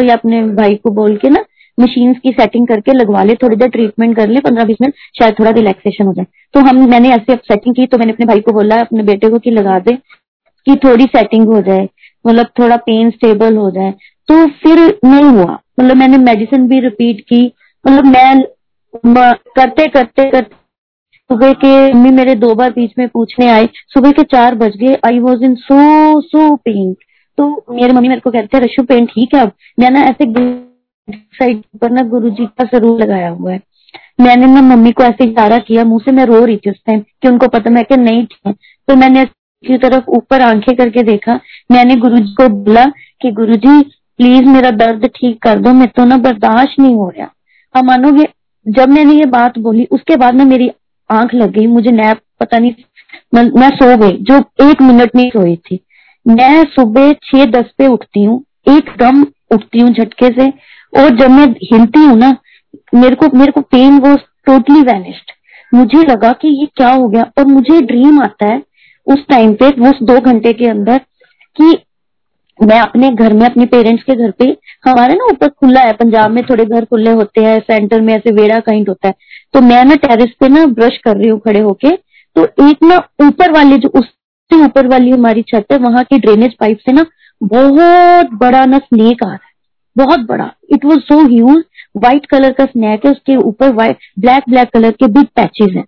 तो 0.00 0.04
ये 0.04 0.12
अपने 0.12 0.42
भाई 0.56 0.74
को 0.74 0.90
बोल 0.90 1.16
के 1.16 1.28
ना 1.28 1.44
मशीन 1.78 2.12
की 2.14 2.30
सेटिंग 2.30 2.66
करके 2.68 2.92
लगवा 2.92 3.22
ले, 3.22 3.34
थोड़ी 3.34 3.56
देर 3.56 3.68
ट्रीटमेंट 3.68 4.16
कर 4.16 4.28
ले, 4.28 4.40
पंद्रह 4.40 4.64
बीस 4.64 4.76
मिनट, 4.82 4.94
शायद 5.18 5.34
थोड़ा 5.38 5.50
रिलैक्सेशन 5.50 6.06
हो 6.06 6.12
जाए। 6.12 6.26
तो 6.54 6.60
हम, 6.60 6.88
मैंने 6.90 7.08
ऐसे 7.08 7.34
सेटिंग 7.34 7.74
की 7.74 7.86
तो 7.86 7.98
मैंने 7.98 8.12
अपने 8.12 8.26
भाई 8.26 8.40
को 8.40 8.52
बोला, 8.52 8.76
अपने 8.76 9.02
बेटे 9.02 9.28
को 9.28 9.38
कि 9.38 9.50
लगा 9.50 9.78
दे 9.78 9.96
कि 10.66 10.76
थोड़ी 10.84 11.04
सेटिंग 11.06 11.46
हो 11.46 11.60
जाए 11.62 11.88
मतलब 12.26 12.46
थोड़ा 12.58 12.76
पेन 12.76 13.10
स्टेबल 13.10 13.56
हो 13.56 13.70
जाए। 13.70 13.90
तो 14.28 14.46
फिर 14.62 14.78
नहीं 15.04 15.24
हुआ। 15.24 15.58
मतलब 15.80 15.96
मैंने 15.96 16.18
मेडिसिन 16.18 16.66
भी 16.68 16.80
रिपीट 16.80 17.20
की। 17.20 17.42
मतलब 17.84 18.04
मैं 18.06 19.34
करते 19.56 19.86
करते 19.86 20.30
करते 20.30 20.56
सुबह 21.30 21.52
के, 21.54 21.92
मम्मी 21.92 22.10
मेरे 22.10 22.34
दो 22.34 22.54
बार 22.54 22.70
बीच 22.70 22.92
में 22.98 23.08
पूछने 23.08 23.48
आए 23.48 23.68
सुबह 23.88 24.10
के 24.10 24.22
चार 24.22 24.54
बज 24.54 24.76
गए 24.76 24.98
I 25.06 25.18
was 25.18 25.44
in 25.44 25.54
so 25.54 26.20
so 26.20 26.54
pen 26.56 26.94
तो 27.38 27.64
मेरे 27.70 27.92
मम्मी 27.92 28.08
मेरे 28.08 28.20
को 28.20 28.30
कहते 28.30 28.56
हैं 28.56 28.64
रशु 28.64 28.82
ठीक 29.06 29.34
है 29.34 29.40
अब। 29.40 29.52
मैं 29.80 29.90
ना 29.90 30.00
ऐसे 30.02 30.32
साइड 31.08 31.62
पर 31.80 31.90
ना 31.90 32.02
गुरु 32.08 32.30
जी 32.30 32.46
का 32.48 32.64
ज़रूर 32.68 33.00
लगाया 33.00 33.28
हुआ 33.30 33.52
है। 33.52 33.60
मैंने 34.20 34.46
ना 34.46 34.60
मम्मी 34.62 34.90
को 34.92 35.02
ऐसे 35.02 35.24
इशारा 35.24 35.58
किया, 35.58 35.84
मुँह 35.84 36.00
से 36.04 36.12
मैं 36.12 36.24
रो 36.26 36.44
रही 36.44 36.56
थी 36.56 36.70
उस 36.70 36.80
टाइम 36.86 37.00
कि 37.00 37.28
उनको 37.28 37.48
पता, 37.48 37.70
मैं 37.70 37.84
कि 37.84 37.96
नहीं 37.96 38.24
थी 38.26 38.52
तो 38.52 38.96
मैंने 38.96 39.24
की 39.64 39.78
तरफ़ 39.78 40.08
ऊपर 40.08 40.40
आँखें 40.40 40.74
करके 40.76 41.02
देखा। 41.02 41.38
मैंने 41.72 41.96
गुरु 41.96 42.18
जी 42.18 42.34
को 42.34 42.48
बोला 42.50 42.84
कि 43.22 43.30
गुरु 43.32 43.56
जी 43.56 43.80
प्लीज़ 44.18 44.44
मेरा 44.46 44.70
दर्द 44.72 45.06
ठीक 45.16 45.42
कर 45.42 45.58
दो 45.58 45.72
मैं 45.72 45.88
तो 45.88 46.04
ना 46.04 46.16
बर्दाश्त 46.18 46.78
नहीं 46.80 46.94
हो 46.94 47.08
रहा। 47.08 47.30
हम 47.74 47.86
मानोगे, 47.86 48.26
जब 48.66 48.88
मैंने 48.88 49.14
ये 49.14 49.26
बात 49.28 49.58
बोली, 49.58 49.84
उसके 49.86 50.16
बाद 50.16 50.34
ना 50.34 50.44
मेरी 50.44 50.70
आँख 51.10 51.34
लग 51.34 51.50
गई, 51.50 51.66
मुझे 51.66 51.90
नैप, 51.92 52.20
पता 52.40 52.58
नहीं, 52.58 52.72
मैं 53.34 53.68
सो 53.70 53.96
गई, 53.96 54.16
जो 54.20 54.38
एक 54.62 54.82
मिनट 54.82 55.14
नहीं 55.16 55.30
सोई 55.30 55.56
थी। 55.56 55.80
मैं 56.26 56.64
सुबह 56.70 57.12
छह, 57.12 57.44
दस 57.46 57.70
पे 57.78 57.86
उठती 57.88 58.24
हूँ 58.24 58.42
एकदम 58.68 59.22
उठती 59.54 59.80
हूँ 59.80 59.90
झटके 59.90 60.28
से, 60.30 60.48
और 60.92 61.16
जब 61.18 61.30
मैं 61.30 61.46
हिलती 61.64 62.00
हूँ 62.00 62.16
ना, 62.18 62.36
मेरे 62.94 63.14
को 63.16 63.36
मेरे 63.38 63.52
को 63.52 63.60
पेन 63.62 63.98
वो 64.00 64.16
टोटली 64.46 64.80
वैनिस्ड 64.82 65.32
मुझे 65.72 66.02
लगा 66.02 66.32
कि 66.32 66.48
ये 66.50 66.66
क्या 66.76 66.88
हो 66.90 67.08
गया, 67.08 67.22
और 67.38 67.44
मुझे 67.46 67.80
ड्रीम 67.82 68.20
आता 68.22 68.46
है 68.46 68.62
उस 69.06 69.24
टाइम 69.28 69.54
पे, 69.54 69.68
उस 69.90 70.02
दो 70.02 70.18
घंटे 70.20 70.52
के 70.52 70.66
अंदर, 70.68 70.98
कि 71.56 71.78
मैं 72.58 72.80
अपने 72.80 73.10
घर 73.10 73.32
में, 73.32 73.44
अपने 73.46 73.66
पेरेंट्स 73.66 74.02
के 74.04 74.14
घर 74.16 74.30
पे, 74.30 74.44
हमारे 74.86 75.14
ना 75.14 75.24
ऊपर 75.24 75.48
खुला 75.50 75.80
है, 75.80 75.92
पंजाब 75.94 76.30
में 76.30 76.42
थोड़े 76.44 76.64
घर 76.64 76.84
खुले 76.84 77.10
होते 77.12 77.44
हैं 77.44 77.58
सेंटर 77.60 78.00
में 78.00 78.14
ऐसे 78.14 78.32
वेड़ा 78.32 78.58
काइंड 78.60 78.88
होता 78.88 79.08
है 79.08 79.14
तो 79.54 79.60
मैं 79.62 79.84
ना 79.84 79.94
टेरिस 79.98 80.30
पे 80.40 80.48
ना 80.48 80.64
ब्रश 80.72 80.96
कर 81.04 81.16
रही 81.16 81.28
हूँ 81.28 81.38
खड़े 81.40 81.60
होके 81.60 81.90
तो 82.36 82.44
एक 82.68 82.82
ना 82.82 82.96
ऊपर 83.22 83.52
वाले 83.52 83.76
जो 83.76 83.88
उससे 84.50 84.64
ऊपर 84.64 84.86
वाली 84.88 85.10
हमारी 85.10 85.42
छत 85.44 85.66
है, 85.72 85.78
वहाँ 85.78 86.02
की 86.04 86.18
ड्रेनेज 86.18 86.54
पाइप 86.60 86.78
से 86.78 86.92
ना 86.92 87.04
बहुत 87.40 88.32
बड़ा 88.40 88.64
ना 88.66 88.78
स्नेक 88.78 89.22
आ 89.24 89.26
रहा 89.26 89.34
है, 89.34 89.52
बहुत 89.96 90.26
बड़ा। 90.28 90.50
It 90.72 90.84
was 90.84 90.98
so 91.02 91.20
huge 91.26 91.62
white 91.96 92.26
colour 92.26 92.52
का 92.52 92.64
स्नैक 92.64 93.04
है, 93.06 93.10
उसके 93.12 93.36
ऊपर 93.38 93.72
व्हाइट 93.72 93.98
ब्लैक 94.18 94.44
ब्लैक 94.48 94.68
कलर 94.68 94.90
के 94.92 95.06
बिग 95.08 95.26
पैचेज 95.36 95.76
हैं। 95.76 95.84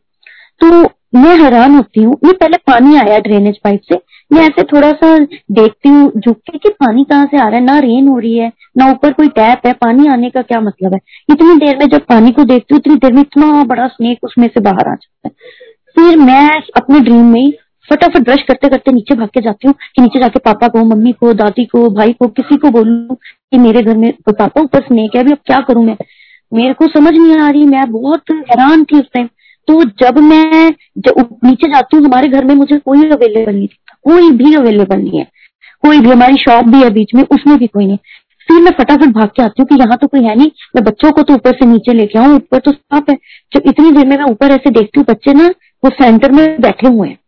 तो 0.61 0.83
मैं 1.15 1.37
हैरान 1.39 1.75
होती 1.75 2.03
हूँ, 2.03 2.15
ये 2.27 2.33
पहले 2.33 2.57
पानी 2.67 2.97
आया 2.97 3.19
ड्रेनेज 3.21 3.59
पाइप 3.65 3.81
से। 3.83 4.01
मैं 4.31 4.43
ऐसे 4.43 4.63
थोड़ा 4.65 4.91
सा 4.93 5.17
देखती 5.53 5.89
हूँ 5.89 6.11
झुक 6.17 6.37
के 6.41 6.59
कि 6.59 6.69
पानी 6.71 7.05
कहाँ 7.05 7.27
से 7.27 7.39
आ 7.39 7.49
रहा 7.49 7.57
है, 7.57 7.65
ना 7.65 7.79
रेन 7.81 8.09
हो 8.09 8.19
रही 8.19 8.37
है, 8.37 8.51
ना 8.79 8.91
ऊपर 8.91 9.13
कोई 9.13 9.29
टैप 9.31 9.67
है, 9.67 9.73
पानी 9.75 10.07
आने 10.09 10.31
का 10.31 10.43
क्या 10.43 10.61
मतलब 10.61 10.95
है? 10.95 11.01
इतनी 11.31 11.57
देर 11.57 11.77
में 11.79 11.87
जब 11.89 12.07
पानी 12.07 12.31
को 12.31 12.45
देखती 12.45 12.75
हूँ, 12.75 12.81
इतनी 12.81 12.97
देर 12.97 13.13
में 13.13 13.21
इतना 13.23 13.65
बड़ा 13.65 13.87
स्नेक 13.89 14.25
उसमें 14.25 14.49
से 14.49 14.61
बाहर 14.61 14.89
आ 14.89 14.95
जाता 14.95 15.29
है। 15.29 15.35
फिर 15.97 16.17
मैं 16.19 16.49
अपने 16.77 17.01
ड्रीम 17.01 17.27
में 17.27 17.53
फटाफट 17.91 18.19
ब्रश 18.19 18.43
करते 18.43 18.69
करते 18.69 18.93
नीचे 18.93 19.15
भाग 19.15 19.29
के 19.29 19.41
जाती 19.41 19.69
हूँ 19.69 19.75
कि 19.97 20.03
नीचे 20.03 20.21
जाके 20.21 20.39
पापा 20.39 20.69
को, 20.69 20.85
मम्मी 20.85 21.13
को, 21.13 21.33
दादी 21.33 21.65
को, 21.65 21.89
भाई 21.91 22.13
को, 22.13 22.29
किसी 22.29 22.57
को 22.57 22.71
बोलूँ 22.71 23.15
कि 23.15 23.59
मेरे 23.59 23.83
घर 23.83 23.97
में 23.97 24.13
पापा 24.31 24.61
ऊपर 24.61 24.81
स्नेक 24.81 25.17
है 25.17 25.23
अभी 25.23 25.33
अब 25.33 25.39
क्या 25.47 25.61
करूँ 25.61 25.85
मैं? 25.85 25.97
मेरे 26.55 26.73
को 26.73 26.87
समझ 26.87 27.13
नहीं 27.15 27.37
आ 27.37 27.51
रही, 27.51 27.65
मैं 27.67 27.91
बहुत 27.93 28.31
हैरान 28.31 28.85
थी 28.85 29.01
उस 29.01 29.07
टाइम 29.15 29.29
तो 29.69 29.85
जब 29.85 30.19
मैं, 30.19 30.71
जब 30.99 31.39
नीचे 31.45 31.69
जाती 31.69 31.97
हूँ, 31.97 32.05
हमारे 32.05 32.29
घर 32.29 32.45
में 32.45 32.55
मुझे 32.55 32.77
कोई 32.79 33.11
अवेलेबल 33.11 33.53
नहीं 33.53 33.67
दिखता 33.67 33.97
कोई 34.05 34.31
भी 34.31 34.55
अवेलेबल 34.55 34.97
नहीं 34.97 35.19
है। 35.19 35.27
कोई 35.83 36.01
भी, 36.01 36.11
हमारी 36.11 36.37
शॉप 36.37 36.65
भी 36.65 36.83
है 36.83 36.91
बीच 36.91 37.15
में, 37.15 37.23
उसमें 37.23 37.59
भी 37.59 37.67
कोई 37.67 37.87
नहीं। 37.87 37.99
फिर 38.49 38.61
मैं 38.61 38.73
फटाफट 38.79 39.09
भाग 39.09 39.29
के 39.29 39.43
आती 39.43 39.63
हूँ 39.63 39.67
कि 39.67 39.75
यहाँ 39.75 39.97
तो 39.97 40.07
कोई 40.07 40.23
है 40.25 40.35
नहीं, 40.35 40.51
मैं 40.77 40.85
बच्चों 40.85 41.13
को 41.13 41.23
तो 41.23 41.35
ऊपर 41.35 41.53
से 41.53 41.67
नीचे 41.67 41.93
लेके 41.93 42.19
आऊँ, 42.19 42.35
ऊपर 42.35 42.59
तो 42.59 42.73
साफ़ 42.73 43.11
है। 43.11 43.17
जब 43.53 43.63
इतनी 43.67 43.91
देर 43.91 44.07
में 44.07 44.17
मैं 44.17 44.25
ऊपर 44.25 44.51
ऐसे 44.51 44.71
देखती 44.71 45.01
हूँ, 45.01 45.07
बच्चे 45.11 45.33
ना, 45.33 45.49
वो 45.85 45.91
सेंटर 45.91 46.33
में 46.33 46.61
बैठे 46.61 46.89
हुए 46.89 47.09
हैं। 47.09 47.19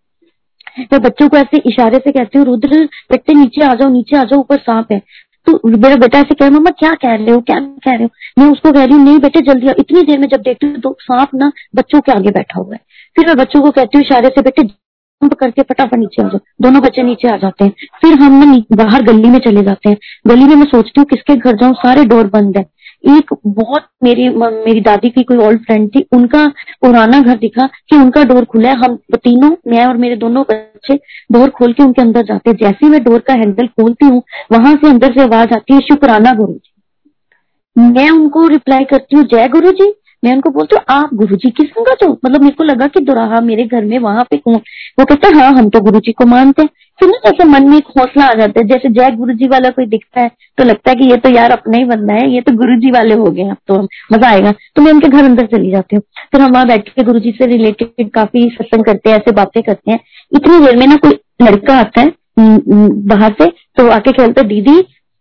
मैं 0.81 1.03
बच्चों 1.03 1.29
को 1.29 1.37
ऐसे 1.37 1.57
इशारे 1.57 1.99
से 1.99 2.13
कहती 2.13 2.39
हूँ, 2.39 2.47
रुद्र 2.47 2.85
बेटे 3.11 3.35
नीचे 3.35 3.65
आ 3.65 3.75
जाओ, 3.75 3.89
नीचे 3.89 4.17
आ 4.17 4.25
जाओ, 4.25 4.41
ऊपर 4.41 4.57
सांप 4.57 4.93
है। 4.93 5.03
तो 5.47 5.61
मेरा 5.69 5.97
बेटा 5.97 6.19
ऐसे 6.19 6.35
कह, 6.35 6.51
मम्मा, 6.51 6.71
क्या 6.71 6.93
कह 6.93 7.15
रहे 7.15 7.31
हो? 7.31 7.41
क्या 7.41 7.61
कह 7.61 7.91
रहे 7.91 8.05
हो? 8.05 8.11
मैं 8.39 8.53
उसको 8.53 8.73
कह 8.73 8.85
रही 8.85 8.95
हूँ, 8.95 9.05
नहीं 9.05 9.19
बेटे, 9.19 9.41
जल्दी 9.41 9.69
आओ। 9.69 9.75
इतनी 9.79 10.03
देर 10.03 10.19
में 10.19 10.29
जब 10.29 10.41
देखती 10.41 10.67
हूँ 10.67 10.81
तो 10.81 10.97
सांप 11.01 11.29
ना 11.35 11.53
बच्चों 11.77 12.01
के 12.01 12.13
आगे 12.13 12.31
बैठा 12.31 12.61
हुआ 12.61 12.75
है। 12.75 12.81
फिर 13.17 13.27
मैं 13.27 13.37
बच्चों 13.37 13.61
को 13.63 13.71
कहती 13.71 13.99
हूँ 13.99 14.05
इशारे 14.05 14.29
से, 14.29 14.41
बेटे, 14.41 14.63
जंप 14.63 15.35
करके 15.35 15.63
फटाफट 15.63 15.95
नीचे 15.95 16.23
आ 16.23 16.29
जाओ। 16.29 16.41
दोनों 16.63 16.83
बच्चे 16.83 17.03
नीचे 17.03 17.29
आ 17.29 17.37
जाते 17.37 17.65
हैं। 17.65 17.73
फिर 18.01 18.19
हम 18.19 18.45
ना, 18.45 18.77
बाहर 18.77 19.03
गली 19.03 19.29
में 19.29 19.39
चले 19.39 19.63
जाते 19.63 19.89
हैं। 19.89 19.97
गली 20.27 20.45
में 20.45 20.57
मैं 20.57 20.67
सोचती 20.67 21.01
हूँ, 21.01 21.07
किसके 21.07 21.37
घर 21.37 21.57
जाऊँ? 21.57 21.75
सारे 21.75 22.05
डोर 22.05 22.27
बंद 22.27 22.57
है। 22.57 22.65
एक 23.07 23.35
बहुत 23.47 23.87
मेरी 24.05 24.29
मेरी 24.29 24.81
दादी 24.81 25.11
की 25.11 25.23
कोई 25.23 25.37
ओल्ड 25.39 25.61
फ्रेंड 25.61 25.89
थी, 25.89 26.05
उनका 26.13 26.47
पुराना 26.83 27.21
घर 27.21 27.37
दिखा 27.39 27.67
कि 27.67 27.97
उनका 27.97 28.23
डोर 28.25 28.45
खुला 28.45 28.69
है। 28.69 28.77
हम 28.77 28.97
तीनों, 29.15 29.51
मैं 29.69 29.85
और 29.87 29.97
मेरे 29.97 30.17
दोनों 30.17 30.43
बच्चे 30.45 30.95
डोर 31.33 31.51
खोल 31.51 31.73
के 31.73 31.83
उनके 31.83 32.03
अंदर 32.03 32.23
जाते 32.25 32.51
हैं। 32.51 32.57
जैसे 32.59 32.89
मैं 32.89 33.03
डोर 33.05 33.19
का 33.21 33.35
हैंडल 33.35 33.67
खोलती 33.69 34.07
हूँ, 34.07 34.23
वहाँ 34.53 34.75
से 34.75 34.89
अंदर 34.89 35.13
से 35.13 35.23
आवाज़ 35.23 35.55
आती 35.55 35.75
है 35.75 35.81
शुक्राना 35.83 36.33
गुरु 36.35 36.53
जी 36.53 37.91
मैं 37.91 38.09
उनको 38.11 38.47
रिप्लाई 38.49 38.85
करती 38.85 39.17
हूँ, 39.17 39.25
जय 39.25 39.49
गुरु 39.49 39.71
जी 39.73 39.93
मैं 40.23 40.33
उनको 40.33 40.51
बोलती 40.51 40.77
हूँ, 40.77 40.85
आप 40.91 41.11
गुरु 41.15 41.37
जी 41.37 41.51
की 41.51 41.65
संगत 41.65 42.05
हो? 42.05 42.09
मतलब 42.25 42.43
मेरे 42.43 42.55
को 42.55 42.65
लगा 42.65 42.87
कि 42.87 43.01
दुराहा 43.01 43.41
मेरे 43.43 43.65
घर 43.65 43.85
में 43.85 43.99
वहाँ 44.01 44.25
पे 44.31 44.37
कौन? 44.37 44.55
वो 44.99 45.05
कहते 45.05 45.29
हैं 45.29 45.35
हाँ 45.35 45.51
हम 45.53 45.69
तो 45.71 45.81
गुरु 45.81 46.01
जी 46.01 46.13
को 46.13 46.27
मानते 46.27 46.63
हैं। 46.63 46.69
फिर 46.99 47.09
ना 47.09 47.19
जैसे 47.21 47.45
मन 47.45 47.69
में 47.69 47.77
एक 47.77 47.87
हौसला 47.99 48.25
आ 48.25 48.35
जाता 48.35 48.61
है। 48.61 48.67
जैसे 48.67 48.89
जय 48.91 49.11
गुरु 49.13 49.33
जी 49.35 49.49
वाला 49.49 49.71
कोई 49.71 49.87
दिखता 49.87 50.21
है 50.21 50.31
तो 50.59 50.65
लगता 50.65 50.91
है 50.91 50.97
कि 50.97 51.05
ये 51.05 51.17
तो 51.17 51.31
यार 51.31 51.51
अपना 51.51 51.79
ही 51.79 51.85
बंदा 51.85 52.15
है, 52.15 52.29
ये 52.31 52.41
तो 52.41 52.53
गुरु 52.57 52.77
जी 52.81 52.91
वाले 52.91 53.15
हो 53.15 53.31
गए 53.31 53.49
अब 53.51 53.57
तो 53.69 53.81
मज़ा 54.13 54.29
आएगा। 54.29 54.53
तो 54.77 54.83
मैं 54.83 54.93
उनके 54.93 55.09
घर 55.09 55.25
अंदर 55.25 55.47
चली 55.47 55.71
जाती 55.71 55.97
हूँ। 55.97 56.03
फिर 56.33 56.41
हम 56.41 56.53
वहाँ 56.53 56.67
बैठ 56.67 56.89
के 56.89 57.03
गुरु 57.03 57.19
जी 57.19 57.31
से 57.33 57.47
रिलेटेड 57.47 58.11
काफ़ी 58.11 58.49
सत्संग 58.51 58.85
करते 58.85 59.11
हैं, 59.11 59.17
ऐसे 59.17 59.33
बातें 59.33 59.63
करते 59.63 59.91
हैं। 59.91 59.99
इतनी 60.33 60.59
देर 60.67 60.77
में 60.77 60.87
ना 60.87 60.97
कोई 60.97 61.19
लड़का 61.43 61.79
आता 61.79 62.01
है 62.01 62.13
बाहर 62.39 63.35
से 63.41 63.51
तो 63.77 63.89
आके 63.91 64.13
खेलता 64.13 64.43
दीदी 64.45 64.81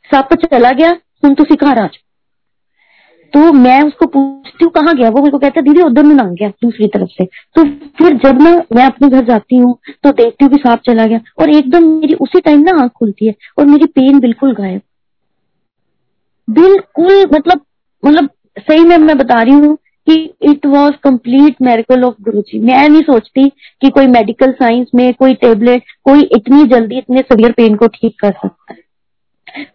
साप 0.09 0.33
चला 0.35 0.71
गया 0.71 0.89
हूँ 0.89 0.97
तुम 1.23 1.33
तो 1.33 1.43
सिखा 1.45 1.71
रहा 1.73 1.87
तो 3.33 3.51
मैं 3.53 3.81
उसको 3.83 4.05
पूछती 4.07 4.63
हूँ, 4.63 4.71
कहाँ 4.71 4.93
गया? 4.95 5.09
वो 5.09 5.19
मेरे 5.19 5.31
को 5.31 5.37
कहता 5.37 5.59
है, 5.59 5.63
दीदी, 5.63 5.81
उधर 5.81 6.03
में 6.03 6.15
लंग 6.15 6.35
गया 6.37 6.49
दूसरी 6.63 6.87
तरफ़ 6.87 7.09
से। 7.11 7.25
तो 7.55 7.63
फिर 7.97 8.13
जब 8.25 8.41
मैं 8.41 8.53
मैं 8.75 8.85
अपने 8.85 9.09
घर 9.09 9.25
जाती 9.25 9.57
हूँ 9.57 9.77
तो 10.03 10.11
देखती 10.11 10.45
हूँ 10.45 10.51
कि 10.53 10.57
सांप 10.57 10.81
चला 10.85 11.05
गया 11.05 11.19
और 11.39 11.49
एकदम 11.49 11.83
मेरी, 11.85 12.13
उसी 12.13 12.39
टाइम 12.41 12.61
ना 12.61 12.81
आँख 12.81 12.91
खुलती 12.91 13.27
है 13.27 13.33
और 13.59 13.65
मेरी 13.65 13.85
पेन 13.91 14.19
बिल्कुल 14.19 14.53
गायब। 14.55 14.81
बिल्कुल 16.47 17.25
मतलब 17.33 17.61
मतलब 18.03 18.29
सही 18.59 18.83
में 18.83 18.97
मैं 18.97 19.17
बता 19.17 19.41
रही 19.41 19.53
हूँ 19.53 19.75
कि 20.07 20.15
it 20.43 20.65
was 20.65 20.93
complete 21.03 21.55
miracle 21.61 22.03
of 22.03 22.15
Guru 22.21 22.41
ji 22.41 22.59
मैं 22.59 22.87
नहीं 22.89 23.01
सोचती 23.01 23.47
कि 23.81 23.89
कोई 23.89 24.07
मेडिकल 24.07 24.51
साइंस 24.51 24.87
में 24.95 25.13
कोई 25.13 25.33
टेबलेट 25.35 25.83
कोई 26.05 26.21
इतनी 26.35 26.63
जल्दी 26.67 26.97
इतने 26.97 27.21
सवियर 27.21 27.51
पेन 27.51 27.75
को 27.75 27.87
ठीक 27.87 28.15
कर 28.21 28.31
सकता 28.31 28.73
है। 28.73 28.81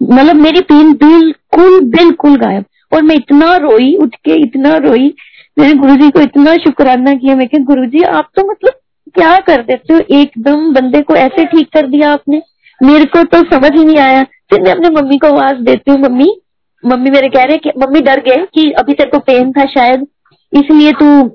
मतलब 0.05 0.37
मेरी 0.37 0.61
पेन 0.63 0.93
बिल्कुल 0.95 1.81
बिल्कुल 1.91 2.37
गायब। 2.37 2.65
और 2.93 3.03
मैं 3.03 3.17
इतना 3.17 3.57
रोई, 3.57 3.95
उठ 3.95 4.15
के 4.15 4.35
इतना 4.43 4.77
रोई, 4.77 5.15
मैंने 5.59 5.75
गुरु 5.75 5.97
जी 5.97 6.11
को 6.11 6.21
इतना 6.21 6.55
शुक्राना 6.55 7.15
किया, 7.15 7.37
मैं 7.37 7.49
गुरु 7.55 7.87
जी 7.87 8.03
आप 8.03 8.29
तो 8.37 8.51
मतलब 8.51 8.73
क्या 9.15 9.37
कर 9.39 9.63
देते 9.63 9.95
हो? 9.95 10.01
एकदम 10.21 10.73
बंदे 10.73 11.03
को 11.03 11.15
ऐसे 11.15 11.45
ठीक 11.45 11.69
कर 11.73 11.87
दिया 11.87 12.13
आपने। 12.13 12.43
मेरे 12.83 13.05
को 13.05 13.23
तो 13.25 13.39
समझ 13.43 13.73
ही 13.77 13.85
नहीं 13.85 13.99
आया। 13.99 14.23
फिर 14.23 14.63
मैं 14.63 14.73
अपने 14.73 14.91
मम्मी 14.91 15.19
को 15.19 15.27
आवाज़ 15.27 15.57
देती 15.57 15.91
हूँ, 15.91 15.99
मम्मी 16.01 16.41
मम्मी 16.85 17.11
मेरे 17.11 17.29
कह 17.29 17.43
रहे 17.43 17.57
कि, 17.57 17.71
मम्मी 17.79 18.01
डर 18.01 18.21
गए 18.21 18.47
कि 18.55 18.71
अभी 18.71 18.93
तेरे 18.93 19.11
को 19.11 19.19
पेन 19.19 19.53
था 19.53 19.65
शायद, 19.65 20.07
इसलिए 20.53 20.93
तू 20.93 21.29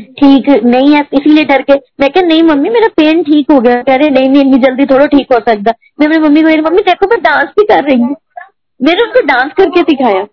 ठीक 0.00 0.48
नहीं 0.64 0.94
है, 0.94 1.00
इसीलिए 1.00 1.44
डर 1.44 1.62
के 1.62 1.74
मैं 2.00 2.10
क्या 2.10 2.22
नहीं 2.22 2.42
मम्मी, 2.42 2.70
मेरा 2.70 2.88
पेन 2.88 3.22
ठीक 3.22 3.50
हो 3.52 3.60
गया। 3.60 3.82
कह 3.82 3.94
रहे, 3.94 4.10
नहीं 4.10 4.28
नहीं 4.28 4.40
इतनी 4.40 4.58
जल्दी 4.58 4.86
थोड़ा 4.86 5.06
ठीक 5.06 5.32
हो 5.32 5.38
सकता। 5.38 5.72
मैं 6.00 6.06
अपनी 6.06 6.18
मम्मी 6.18 6.42
को 6.42 6.48
मम्मी, 6.48 6.82
देखो, 6.82 7.06
मैं 7.06 7.20
डांस 7.22 7.48
भी 7.58 7.64
कर 7.64 7.84
रही 7.84 8.00
हूँ। 8.00 8.16
मैंने 8.82 9.02
उनको 9.02 9.26
डांस 9.26 9.52
करके 9.56 9.80
सिखाया 9.80 10.26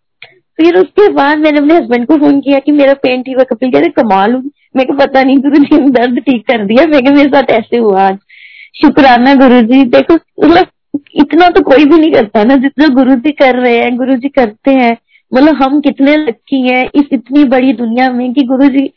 फिर 0.60 0.78
उसके 0.78 1.08
बाद 1.14 1.38
मैंने 1.38 1.58
अपने 1.58 1.76
हस्बैंड 1.76 2.06
को 2.08 2.18
फ़ोन 2.18 2.40
किया 2.40 2.60
कि 2.60 2.72
मेरा 2.72 2.94
पेन 2.94 3.22
ठीक 3.22 3.36
हुआ 3.36 3.44
कपिल 3.44 3.72
कह 3.72 3.80
रहे 3.80 3.90
कमाल 3.98 4.34
हूँ। 4.34 4.52
मैं 4.76 4.86
को 4.88 4.94
पता 4.94 5.24
नहीं 5.24 5.38
गुरु 5.38 5.58
जी 5.58 5.78
ने 5.78 5.90
दर्द 5.90 6.20
ठीक 6.20 6.48
कर 6.48 6.66
दिया। 6.66 6.86
मैं 6.86 7.02
मेरे 7.12 7.30
साथ 7.30 7.52
ऐसे 7.52 7.78
हुआ 7.78 8.02
आज। 8.02 8.18
शुक्राना 8.76 9.34
गुरु 9.36 9.62
जी 9.64 9.84
देखो 9.86 10.14
मतलब 10.14 10.68
इतना 11.16 11.48
तो 11.50 11.62
कोई 11.62 11.86
भी 11.86 11.98
नहीं 11.98 12.12
करता 12.12 12.44
ना, 12.44 12.56
जितना 12.56 12.88
गुरु 12.88 13.16
जी 13.16 13.32
कर 13.32 13.56
रहे 13.56 13.78
हैं 13.78 13.96
गुरु 13.98 14.16
जी 14.16 14.30
करते 14.30 14.72
हैं। 14.72 14.96
मतलब 15.32 15.62
हम 15.64 15.80
कितने 15.82 16.16
लक्की 16.18 16.62
हैं 16.62 16.84
इस 16.96 17.06
इतनी 17.14 17.44
बड़ी 17.46 17.74
दुनिया 17.74 18.10
में 18.12 18.34
कि 18.34 18.44
गुरु 18.44 18.68
जी 18.68 18.90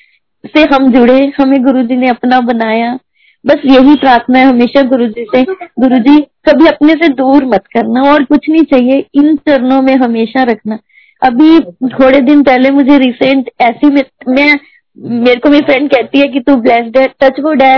से 0.44 0.62
हम 0.74 0.90
जुड़े, 0.92 1.32
हमें 1.40 1.62
गुरु 1.64 1.82
जी 1.82 1.96
ने 1.96 2.08
अपना 2.08 2.40
बनाया। 2.40 2.98
बस 3.44 3.62
यही 3.66 3.94
प्रार्थना 3.96 4.38
है 4.38 4.46
हमेशा 4.46 4.82
गुरु 4.82 5.06
जी 5.06 5.24
से। 5.34 5.42
गुरु 5.80 5.98
जी 5.98 6.18
कभी 6.48 6.66
अपने 6.66 6.92
से 6.92 7.08
दूर 7.14 7.44
मत 7.44 7.64
करना 7.74 8.02
और 8.12 8.24
कुछ 8.24 8.48
नहीं 8.50 8.62
चाहिए। 8.64 9.04
इन 9.14 9.36
चरणों 9.48 9.80
में 9.82 9.94
हमेशा 9.96 10.42
रखना। 10.42 10.78
अभी 11.22 11.58
थोड़े 11.90 12.20
दिन 12.20 12.42
पहले 12.42 12.70
मुझे 12.70 12.98
रिसेंट 12.98 13.50
ऐसी 13.60 13.90
में, 13.90 14.02
मेरे 14.98 15.38
को 15.40 15.48
मेरी 15.48 15.64
फ्रेंड 15.64 15.90
कहती 15.90 16.20
है 16.20 16.28
कि 16.28 16.40
तू 16.40 16.56
ब्लेस्ड 16.58 16.98
है 16.98 17.06
टच 17.20 17.40
वुड 17.40 17.62
है। 17.62 17.76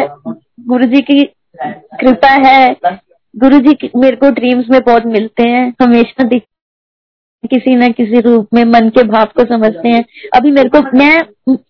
गुरु 0.68 0.86
जी 0.86 1.00
की 1.02 1.22
कृपा 2.00 2.32
है। 2.46 2.76
गुरु 3.34 3.58
जी 3.58 3.90
मेरे 3.96 4.16
को 4.16 4.30
ड्रीम्स 4.30 4.70
में 4.70 4.80
बहुत 4.80 5.06
मिलते 5.08 5.48
हैं 5.48 5.72
हमेशा 5.82 6.24
दिख 6.24 6.42
किसी 7.44 7.74
न 7.76 7.90
किसी 7.92 8.20
रूप 8.20 8.48
में 8.54 8.64
मन 8.64 8.88
के 8.88 9.02
भाव 9.04 9.28
को 9.36 9.44
समझते 9.44 9.88
हैं। 9.88 10.04
अभी 10.34 10.50
मेरे 10.50 10.68
को 10.68 10.80
मैं 10.98 11.20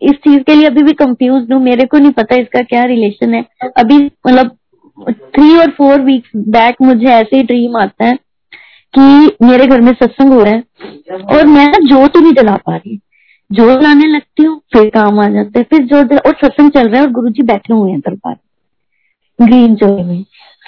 इस 0.03 0.17
चीज़ 0.17 0.39
के 0.39 0.55
लिए 0.55 0.67
अभी 0.67 0.83
भी 0.83 0.93
कंफ्यूज 0.95 1.53
हूँ 1.53 1.61
मेरे 1.63 1.87
को 1.87 1.99
नहीं 1.99 2.13
पता 2.13 2.37
इसका 2.37 2.61
क्या 2.63 2.85
रिलेशन 2.85 3.35
है। 3.35 3.45
अभी 3.79 3.97
मतलब 3.97 4.51
थ्री 4.99 5.57
और 5.59 5.71
फोर 5.71 6.01
वीक्स 6.01 6.31
बैक 6.49 6.83
मुझे 6.83 7.07
ऐसे 7.07 7.37
ही 7.37 7.43
ड्रीम 7.43 7.77
आता 7.77 8.05
है। 8.05 8.17
कि 8.95 9.47
मेरे 9.47 9.67
घर 9.67 9.81
में 9.81 9.93
सत्संग 9.93 10.33
हो 10.33 10.43
रहा 10.43 10.55
है 10.55 11.21
और 11.33 11.47
मैं 11.47 11.67
ना 11.67 11.79
जोत 11.87 12.17
नहीं 12.17 12.33
जला 12.33 12.57
पा 12.57 12.77
रही। 12.77 12.99
जोत 13.51 13.83
लाने 13.83 14.07
लगती 14.09 14.45
हूँ 14.45 14.61
फिर 14.73 14.89
काम 14.91 15.19
आ 15.21 15.29
जाते 15.29 15.59
हैं 15.59 15.67
फिर 15.71 15.87
जोत 15.87 16.13
और 16.27 16.35
सत्संग 16.35 16.71
चल 16.71 16.89
रहा 16.89 17.01
है 17.01 17.07
और 17.07 17.13
गुरु 17.13 17.29
जी 17.31 17.43
बैठे 17.43 17.75
हुए 17.75 17.91
हैं 17.91 18.01
दरबार 18.01 18.37
ग्रीन 19.39 19.75
चोले 19.75 20.03
में। 20.03 20.23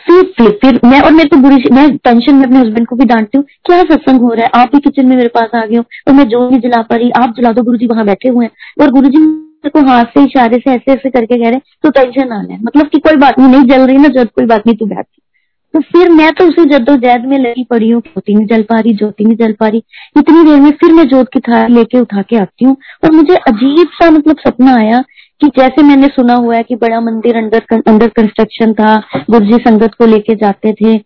फिर 0.06 0.22
फिर 0.38 0.50
फिर 0.62 0.80
मैं 0.84 1.00
और 1.00 1.12
मेरे 1.12 1.28
को 1.28 1.36
बुरी 1.38 1.70
मैं 1.72 1.86
टेंशन 1.98 2.34
में 2.34 2.44
अपने 2.44 2.58
हस्बैंड 2.58 2.86
को 2.86 2.96
भी 2.96 3.04
डांटती 3.04 3.38
हूँ 3.38 3.44
क्या 3.64 3.82
सत्संग 3.84 4.20
हो 4.20 4.32
रहा 4.32 4.44
है? 4.44 4.50
आप 4.54 4.70
ही 4.74 4.80
किचन 4.80 5.06
में 5.06 5.16
मेरे 5.16 5.28
पास 5.28 5.54
आ 5.54 5.64
गए 5.66 5.76
हो 5.76 5.84
और 6.08 6.14
मैं 6.14 6.28
जो 6.28 6.48
नहीं 6.50 6.60
जला 6.60 6.82
पा 6.82 6.96
रही। 6.96 7.10
आप 7.18 7.34
जला 7.36 7.52
दो 7.52 7.62
गुरु 7.62 7.76
जी 7.76 7.86
वहाँ 7.86 8.04
बैठे 8.06 8.28
हुए 8.28 8.44
हैं। 8.44 8.82
और 8.82 8.90
गुरु 8.90 9.08
जी 9.08 9.18
मेरे 9.18 9.70
को 9.70 9.86
हाथ 9.88 10.04
से 10.14 10.24
इशारे 10.24 10.58
से 10.58 10.70
ऐसे 10.70 10.92
ऐसे 10.92 11.10
करके 11.10 11.34
कह 11.34 11.44
रहे 11.44 11.52
हैं 11.52 11.62
तो 11.82 11.90
टेंशन 11.92 12.32
आना 12.32 12.52
है 12.52 12.60
मतलब 12.62 12.88
कि 12.88 12.98
कोई 13.00 13.16
बात 13.16 13.38
नहीं 13.38 13.48
नहीं 13.48 13.64
जल 13.66 13.86
रही 13.86 13.98
ना 13.98 14.08
जब 14.14 14.28
कोई 14.30 14.46
बात 14.46 14.66
नहीं 14.66 14.76
तू 14.76 14.86
बैठ। 14.86 15.06
तो 15.74 15.80
फिर 15.82 16.10
मैं 16.10 16.30
तो 16.32 16.44
उसी 16.44 16.64
जद्दोजहद 16.70 17.24
में 17.26 17.38
लगी 17.38 17.64
पड़ी 17.64 17.88
हूँ 17.90 18.00
ज्योति 18.00 18.34
नहीं 18.34 18.46
जल 18.46 18.62
पा 18.62 18.78
रही 18.80 18.92
ज्योति 18.94 19.24
नहीं 19.24 19.36
जल 19.36 19.52
पा 19.52 19.68
रही 19.68 19.82
इतनी 20.18 20.42
देर 20.44 20.60
में 20.60 20.70
फिर 20.80 20.92
मैं 20.92 21.04
जोत 21.08 21.28
की 21.32 21.40
थाल 21.40 21.72
लेके 21.72 22.00
उठा 22.00 22.22
के 22.22 22.36
आती 22.36 22.64
हूँ 22.64 22.76
और 23.04 23.10
मुझे 23.10 23.36
अजीब 23.48 23.88
सा 23.94 24.10
मतलब 24.10 24.36
सपना 24.38 24.74
आया 24.74 25.02
कि 25.40 25.46
जैसे 25.58 25.82
मैंने 25.82 26.08
सुना 26.08 26.34
हुआ 26.34 26.56
है 26.56 26.62
कि 26.62 26.76
बड़ा 26.76 27.00
मंदिर 27.00 27.36
अंडर 27.36 27.80
अंडर 27.88 28.08
कंस्ट्रक्शन 28.08 28.72
था, 28.72 28.96
गुरुजी 29.30 29.58
संगत 29.58 29.94
को 29.98 30.06
लेके 30.06 30.34
जाते 30.34 30.72
थे। 30.72 30.96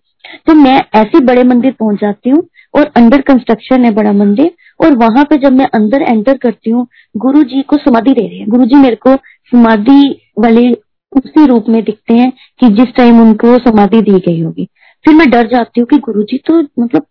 तो 0.46 0.54
मैं 0.54 0.76
ऐसे 0.94 1.20
बड़े 1.24 1.42
मंदिर 1.44 1.72
पहुँच 1.72 2.00
जाती 2.00 2.30
हूँ 2.30 2.42
और 2.74 2.90
अंडर 2.96 3.20
कंस्ट्रक्शन 3.20 3.84
है 3.84 3.90
बड़ा 3.90 4.12
मंदिर 4.12 4.50
और 4.80 4.96
वहाँ 4.96 5.24
पे 5.24 5.36
जब 5.36 5.52
मैं 5.52 5.66
अंदर 5.74 6.02
एंटर 6.02 6.36
करती 6.36 6.70
हूँ 6.70 6.86
गुरु 7.16 7.42
जी 7.44 7.62
को 7.62 7.76
समाधि 7.76 8.12
दे 8.12 8.26
रहे 8.26 8.38
हैं। 8.38 8.48
गुरु 8.48 8.64
जी 8.64 8.74
मेरे 8.74 8.96
को 8.96 9.14
समाधि 9.52 10.00
वाले 10.38 10.68
उसी 11.12 11.46
रूप 11.46 11.68
में 11.68 11.82
दिखते 11.84 12.14
हैं 12.14 12.30
कि 12.60 12.68
जिस 12.74 12.94
टाइम 12.96 13.20
उनको 13.20 13.56
समाधि 13.60 14.00
दी 14.02 14.18
गई 14.20 14.40
होगी। 14.40 14.68
फिर 15.04 15.14
मैं 15.14 15.28
डर 15.30 15.46
जाती 15.48 15.80
हूँ 15.80 15.86
कि 15.86 15.98
गुरु 16.00 16.22
जी 16.22 16.38
तो 16.46 16.60
मतलब 16.80 17.06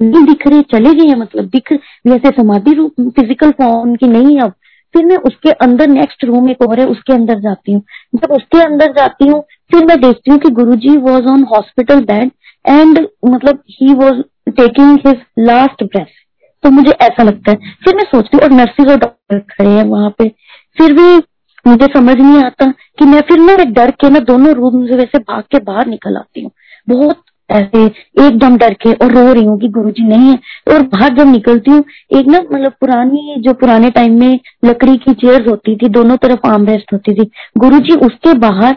नहीं 0.00 0.24
दिख 0.24 0.46
रहे, 0.46 0.62
चले 0.62 0.94
गए 0.94 1.08
हैं 1.08 1.16
मतलब 1.16 1.44
दिख 1.46 1.72
वैसे 2.06 2.30
समाधि 2.32 2.72
रूप 2.74 3.00
फ़िज़िकल 3.16 3.50
फॉर्म 3.52 3.94
की 3.96 4.06
नहीं 4.08 4.34
है 4.36 4.42
अब। 4.42 4.52
फिर 4.94 5.04
मैं 5.06 5.16
उसके 5.18 5.50
अंदर 5.64 5.88
नेक्स्ट 5.88 6.24
रूम 6.24 6.48
एक 6.50 6.62
और 6.62 6.80
है, 6.80 6.86
उसके 6.86 7.12
अंदर 7.12 7.40
जाती 7.40 7.72
हूँ। 7.72 7.82
जब 8.16 8.32
उसके 8.32 8.62
अंदर 8.62 8.92
जाती 8.92 9.28
हूँ, 9.28 9.40
फिर 9.70 9.84
मैं 9.84 10.00
देखती 10.00 10.30
हूँ 10.30 10.38
कि 10.38 10.50
Guru 10.52 10.74
ji 10.76 10.96
was 10.98 11.26
on 11.26 11.44
hospital 11.50 12.00
bed 12.04 12.30
and 12.64 12.98
मतलब 13.26 13.62
ही 13.70 13.94
was 13.94 14.22
taking 14.52 14.98
his 15.06 15.20
last 15.40 15.84
breath 15.84 16.18
तो 16.64 16.70
मुझे 16.70 16.90
ऐसा 16.92 17.22
लगता 17.22 17.50
है। 17.50 17.56
फिर 17.84 17.94
मैं 17.96 18.04
सोचती 18.04 18.36
हूँ, 18.36 18.42
और 18.44 18.50
नर्सिस 18.52 18.88
और 18.88 18.96
डॉक्टर 18.96 19.38
खड़े 19.50 19.70
हैं 19.70 19.84
वहाँ 19.84 20.10
पे। 20.18 20.28
फिर 20.76 20.92
भी 20.92 21.18
मुझे 21.66 21.86
समझ 21.86 22.16
नहीं 22.16 22.42
आता 22.44 22.70
कि 22.98 23.04
मैं 23.04 23.20
फिर 23.20 23.38
ना 23.38 23.56
डर 23.56 23.90
के 23.90 24.10
ना 24.10 24.18
दोनों 24.18 24.54
रूम 24.54 24.86
से 24.86 24.96
वैसे 24.96 25.18
भाग 25.18 25.42
के 25.42 25.58
बाहर 25.58 25.86
निकल 25.86 26.16
आती 26.16 26.42
हूँ। 26.42 26.50
बहुत 26.88 27.22
ऐसे 27.50 27.84
एकदम 28.24 28.56
डर 28.56 28.74
के 28.74 28.92
और 28.94 29.12
रो 29.12 29.32
रही 29.32 29.44
हूँ 29.44 29.58
कि 29.60 29.68
गुरु 29.68 29.90
जी 29.90 30.02
नहीं 30.02 30.30
है। 30.30 30.38
और 30.74 30.82
बाहर 30.82 31.14
जब 31.14 31.26
निकलती 31.26 31.70
हूँ, 31.70 31.84
एक 32.12 32.26
ना 32.26 32.38
मतलब 32.52 32.72
पुरानी, 32.80 33.34
जो 33.38 33.52
पुराने 33.52 33.90
टाइम 33.90 34.18
में 34.20 34.38
लकड़ी 34.64 34.96
की 34.96 35.14
चेयर 35.14 35.48
होती 35.48 35.76
थी, 35.76 35.88
दोनों 35.88 36.16
तरफ़ 36.16 36.46
आर्म 36.46 36.66
रेस्ट 36.66 36.92
होती 36.92 37.14
थी 37.14 37.30
गुरु 37.58 37.78
जी 37.78 37.96
उसके 38.06 38.34
बाहर 38.38 38.76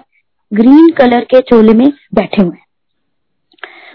ग्रीन 0.52 0.90
कलर 0.90 1.24
के 1.24 1.40
चोले 1.42 1.74
में 1.74 1.88
बैठे 2.16 2.42
हुए 2.42 2.56
हैं। 2.56 2.62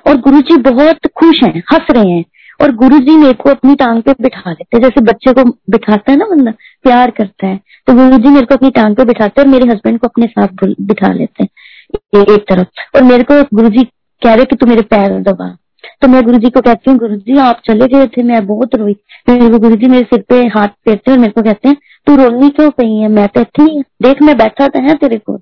और 0.06 0.20
गुरु 0.20 0.40
जी 0.40 0.56
बहुत 0.56 1.06
खुश 1.16 1.42
हैं, 1.44 1.62
हंस 1.72 1.86
रहे 1.90 2.10
हैं। 2.10 2.24
और 2.60 2.72
गुरु 2.74 2.98
जी 2.98 3.16
मेरे 3.16 3.32
को 3.34 3.50
अपनी 3.50 3.74
टांग 3.74 4.02
पे 4.02 4.12
बिठा 4.20 4.50
लेते 4.50 4.76
हैं। 4.76 4.82
जैसे 4.82 5.00
बच्चे 5.02 5.32
को 5.32 5.44
बिठाता 5.70 6.12
है 6.12 6.16
ना 6.18 6.24
बंदा, 6.26 6.50
प्यार 6.84 7.10
करता 7.10 7.46
है 7.46 7.60
तो 7.86 7.94
गुरु 7.94 8.18
जी 8.18 8.28
मेरे 8.28 8.46
को 8.46 8.54
अपनी 8.54 8.70
टांग 8.70 8.96
पे 8.96 9.04
बिठाते 9.04 9.40
हैं 9.40 9.46
और 9.46 9.52
मेरे 9.52 9.70
हस्बैंड 9.70 9.98
को 9.98 10.06
अपने 10.06 10.26
साथ 10.26 10.64
बिठा 10.80 11.12
लेते 11.12 11.42
हैं। 11.42 12.22
एक 12.24 12.44
तरफ़। 12.48 12.96
और 12.96 13.02
मेरे 13.02 13.22
को 13.22 13.42
गुरु 13.54 13.68
जी 13.68 13.84
कह 14.22 14.34
रहे 14.34 14.44
कि 14.44 14.56
तू 14.56 14.66
मेरे 14.66 14.82
पैर 14.84 15.18
दबा। 15.22 15.56
तो 16.02 16.08
मैं 16.08 16.22
गुरु 16.24 16.38
जी 16.38 16.50
को 16.50 16.60
कहती 16.60 16.90
हूँ 16.90 16.98
गुरु 16.98 17.16
जी 17.16 17.36
आप 17.38 17.60
चले 17.64 17.86
गए 17.88 18.06
थे, 18.06 18.22
मैं 18.22 18.46
बहुत 18.46 18.74
रोई। 18.74 18.94
फिर 19.26 19.56
गुरु 19.56 19.76
जी 19.76 19.86
मेरे 19.86 20.04
सिर 20.04 20.24
पे 20.28 20.40
हाथ 20.48 20.68
फेरते 20.68 21.12
और 21.12 21.18
मेरे 21.18 21.32
को 21.32 21.42
कहते 21.42 21.68
हैं, 21.68 21.76
तू 22.06 22.16
रोनी 22.16 22.48
क्यों 22.50 22.70
पई 22.70 22.92
है? 22.92 23.08
मैं 23.08 23.26
तो 23.28 23.40
इतनी 23.40 23.82
देख, 24.02 24.22
मैं 24.22 24.36
बैठा 24.38 24.68
तो 24.68 24.80
है 24.80 24.94
तेरे 24.96 25.18
को 25.18 25.40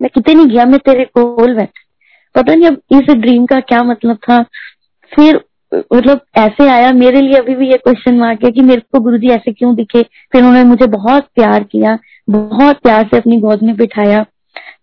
मैं 0.00 0.10
कितने 0.14 0.34
नहीं 0.34 0.46
गया, 0.46 0.64
मैं 0.64 0.78
तेरे 0.80 1.04
कोल 1.14 1.54
बैठा। 1.54 1.86
पता 2.34 2.54
नहीं 2.54 2.68
अब 2.68 2.80
इस 2.92 3.14
ड्रीम 3.16 3.46
का 3.46 3.60
क्या 3.62 3.82
मतलब 3.82 4.16
था। 4.20 4.42
फिर 5.12 5.40
मतलब 5.72 6.20
ऐसे 6.38 6.68
आया, 6.68 6.90
मेरे 6.94 7.20
लिए 7.20 7.38
अभी 7.38 7.54
भी 7.54 7.68
ये 7.70 7.76
क्वेश्चन 7.78 8.18
मार्क 8.18 8.44
है 8.44 8.50
कि 8.50 8.60
मेरे 8.62 8.80
को 8.92 9.00
गुरुजी 9.00 9.28
ऐसे 9.30 9.52
क्यों 9.52 9.74
दिखे? 9.74 10.02
फिर 10.02 10.42
उन्होंने 10.42 10.64
मुझे 10.64 10.86
बहुत 10.88 11.26
प्यार 11.34 11.64
किया, 11.64 11.98
बहुत 12.28 12.80
प्यार 12.82 13.04
से 13.04 13.16
अपनी 13.16 13.40
गोद 13.40 13.62
में 13.62 13.74
बिठाया। 13.76 14.24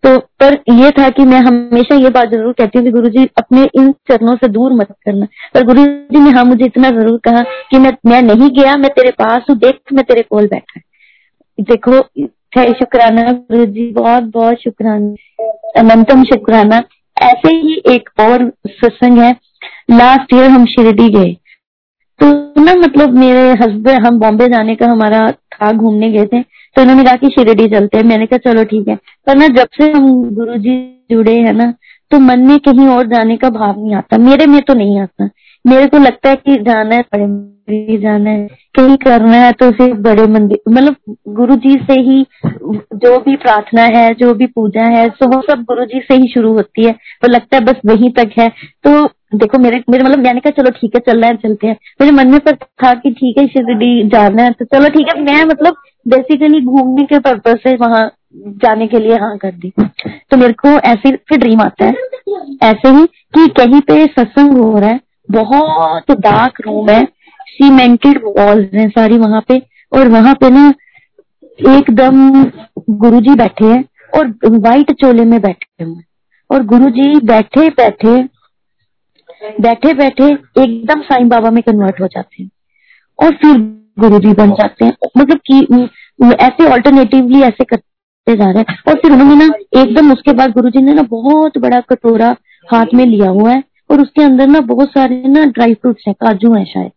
तो 0.04 0.16
पर 0.40 0.54
ये 0.72 0.90
था 0.90 1.08
कि 1.10 1.24
मैं 1.24 1.38
हमेशा 1.40 1.94
ये 1.96 2.10
बात 2.10 2.28
ज़रूर 2.30 2.52
कहती 2.52 2.78
हूँ 2.78 2.90
गुरु 2.92 3.08
जी 3.10 3.24
अपने 3.38 3.62
इन 3.76 3.90
चरणों 4.08 4.34
से 4.36 4.48
दूर 4.48 4.72
मत 4.72 4.94
करना। 5.04 5.26
पर 5.54 5.64
गुरु 5.66 5.84
जी 5.84 6.20
ने 6.20 6.30
हाँ 6.30 6.44
मुझे 6.44 6.64
इतना 6.64 6.90
ज़रूर 6.92 7.18
कहा 7.24 7.42
कि 7.70 7.78
मैं 7.78 7.92
मैं 8.06 8.20
नहीं 8.24 8.50
गया, 8.52 8.76
मैं 8.76 8.90
तेरे 8.90 9.10
पास 9.12 9.44
हूँ, 9.50 9.56
देख, 9.58 9.80
मैं 9.92 10.04
तेरे 10.04 10.22
कोल 10.22 10.46
बैठा 10.48 10.80
देखो 11.58 12.00
शुक्राना 12.74 13.22
गुरु 13.32 13.64
जी 13.66 13.90
बहुत 13.92 14.22
बहुत 14.34 14.62
शुक्राना, 14.62 15.14
अनंतम 15.76 16.22
शुक्राना। 16.24 16.80
ऐसे 17.16 17.54
ही 17.56 17.82
एक 17.88 18.08
और 18.20 18.50
सत्संग 18.68 19.18
है 19.18 19.32
लास्ट 19.90 20.34
ईयर 20.34 20.50
हम 20.50 20.64
शिरडी 20.66 21.08
गए। 21.10 21.32
तो 22.20 22.26
ना 22.62 22.74
मतलब 22.76 23.16
मेरे 23.16 23.48
हस्बैंड 23.60 24.06
हम 24.06 24.18
बॉम्बे 24.20 24.46
जाने 24.48 24.74
का 24.74 24.86
हमारा 24.86 25.30
था, 25.30 25.72
घूमने 25.72 26.10
गए 26.12 26.24
थे। 26.26 26.42
तो 26.42 26.82
उन्होंने 26.82 27.04
कहा 27.04 27.14
कि 27.14 27.28
शिरडी 27.28 27.68
चलते 27.68 27.98
हैं। 27.98 28.04
मैंने 28.04 28.26
कहा, 28.26 28.50
चलो 28.50 28.64
ठीक 28.64 28.88
है। 28.88 28.96
पर 29.26 29.36
ना 29.36 29.46
जब 29.48 29.68
से 29.74 29.90
हम 29.92 30.34
गुरु 30.34 30.56
जी 30.56 30.76
जुड़े 31.10 31.36
हैं 31.36 31.52
ना 31.52 31.72
तो 32.10 32.18
मन 32.18 32.40
में 32.40 32.58
कहीं 32.58 32.86
और 32.88 33.06
जाने 33.06 33.36
का 33.36 33.48
भाव 33.50 33.74
नहीं 33.78 33.94
आता। 33.94 34.18
मेरे 34.18 34.46
में 34.46 34.60
तो 34.62 34.74
नहीं 34.74 35.00
आता। 35.00 35.28
मेरे 35.64 35.86
को 35.86 35.98
लगता 35.98 36.30
है 36.30 36.36
कि 36.36 36.54
जाना 36.62 36.94
है 36.94 37.00
बड़े 37.04 37.26
मंदिर 37.26 38.00
जाना 38.00 38.30
है, 38.30 38.46
कहीं 38.74 38.96
करना 38.96 39.36
है 39.36 39.50
तो 39.52 39.70
सिर्फ़ 39.72 39.98
बड़े 40.00 40.26
मंदिर 40.28 40.58
मतलब 40.70 41.16
गुरु 41.28 41.56
जी 41.56 41.74
से 41.82 42.00
ही 42.00 42.24
जो 42.46 43.16
भी 43.18 43.36
प्रार्थना 43.36 43.82
है, 43.96 44.12
जो 44.14 44.32
भी 44.34 44.46
पूजा 44.48 44.84
है 44.90 45.08
तो 45.10 45.26
वो 45.26 45.40
सब 45.42 45.62
गुरु 45.64 45.84
जी 45.84 46.00
से 46.02 46.14
ही 46.14 46.28
शुरू 46.28 46.52
होती 46.52 46.86
है। 46.86 46.92
तो 46.92 47.28
लगता 47.28 47.56
है 47.56 47.64
बस 47.64 47.80
वहीं 47.86 48.10
तक 48.12 48.30
है। 48.38 48.48
तो 48.84 49.04
देखो, 49.32 49.58
मेरे 49.58 49.82
मेरे 49.90 50.04
मतलब 50.04 50.18
मैंने 50.18 50.40
कहा, 50.40 50.50
चलो 50.52 50.70
ठीक 50.70 50.94
है 50.94 51.00
चल 51.02 51.20
रहा 51.20 51.30
है, 51.30 51.36
चलते 51.36 51.66
हैं। 51.66 51.76
मेरे 52.00 52.12
मन 52.12 52.30
में 52.30 52.38
पर 52.40 52.54
था 52.54 52.92
कि 52.94 53.10
ठीक 53.10 53.38
है 53.38 53.46
शिरडी 53.46 54.08
जाना 54.08 54.42
है 54.42 54.50
तो 54.52 54.64
चलो 54.66 54.88
ठीक 54.88 55.08
है, 55.08 55.20
मैं 55.22 55.44
मतलब 55.44 55.76
बेसिकली 56.06 56.60
घूमने 56.62 57.04
के 57.04 57.18
पर्पज 57.20 57.58
से 57.58 57.74
वहाँ 57.76 58.10
जाने 58.62 58.86
के 58.86 58.98
लिए 58.98 59.16
हाँ 59.16 59.36
कर 59.38 59.52
दी। 59.52 59.72
तो 60.30 60.36
मेरे 60.36 60.52
को 60.54 60.68
ऐसे 60.68 61.10
फिर 61.28 61.38
ड्रीम 61.38 61.60
आता 61.62 61.84
है। 61.84 61.92
ऐसे 62.62 62.88
ही 62.90 63.04
कि 63.06 63.46
कहीं 63.56 63.80
पे 63.82 64.04
सत्संग 64.06 64.56
हो 64.58 64.78
रहा 64.78 64.90
है, 64.90 65.00
बहुत 65.28 66.10
डार्क 66.20 66.60
रूम 66.66 66.90
है 66.90 67.04
सीमेंटेड 67.50 68.22
वॉल्स 68.28 68.74
हैं 68.74 68.88
सारी 68.90 69.18
वहाँ 69.18 69.40
पे, 69.48 69.60
और 69.92 70.08
वहाँ 70.08 70.34
पे 70.40 70.50
ना 70.50 70.68
एकदम 71.72 72.44
गुरुजी 72.98 73.34
बैठे 73.34 73.64
हैं, 73.66 73.84
और 74.12 74.26
व्हाइट 74.48 74.92
चोले 74.94 75.24
में 75.24 75.40
बैठे 75.40 75.84
हुए 75.84 76.02
और 76.50 76.64
गुरुजी 76.66 77.14
बैठे 77.26 77.68
बैठे 77.72 78.16
बैठे 79.60 79.92
बैठे 79.94 80.24
एकदम 80.62 81.00
साईं 81.00 81.28
बाबा 81.28 81.50
में 81.50 81.62
कन्वर्ट 81.62 82.00
हो 82.00 82.06
जाते 82.06 82.42
हैं। 82.42 82.50
और 83.18 83.34
फिर 83.34 83.56
गुरु 83.98 84.18
जी 84.18 84.32
बन 84.32 84.50
जाते 84.50 84.84
हैं। 84.84 84.92
मतलब 85.18 85.38
कि 85.50 85.88
ऐसे 86.34 86.68
ऑल्टरनेटिवली 86.72 87.40
ऐसे 87.42 87.64
करते 87.64 88.36
जा 88.36 88.50
रहे 88.50 88.58
हैं। 88.58 88.78
और 88.88 88.94
फिर 88.94 89.12
उन्होंने 89.12 89.46
ना 89.46 89.80
एकदम 89.80 90.12
उसके 90.12 90.32
बाद 90.32 90.50
गुरु 90.50 90.70
जी 90.70 90.82
ने 90.82 90.94
ना 90.94 91.02
बहुत 91.02 91.58
बड़ा 91.58 91.80
कटोरा 91.80 92.36
हाथ 92.72 92.86
में 92.94 93.04
लिया 93.06 93.30
हुआ 93.30 93.50
है। 93.50 93.62
और 93.90 94.00
उसके 94.00 94.22
अंदर 94.22 94.46
ना 94.46 94.60
बहुत 94.60 94.88
सारे 94.88 95.22
ना 95.26 95.44
ड्राई 95.44 95.74
फ्रूट्स 95.74 96.04
है, 96.08 96.12
काजू 96.14 96.54
है 96.54 96.64
शायद। 96.64 96.90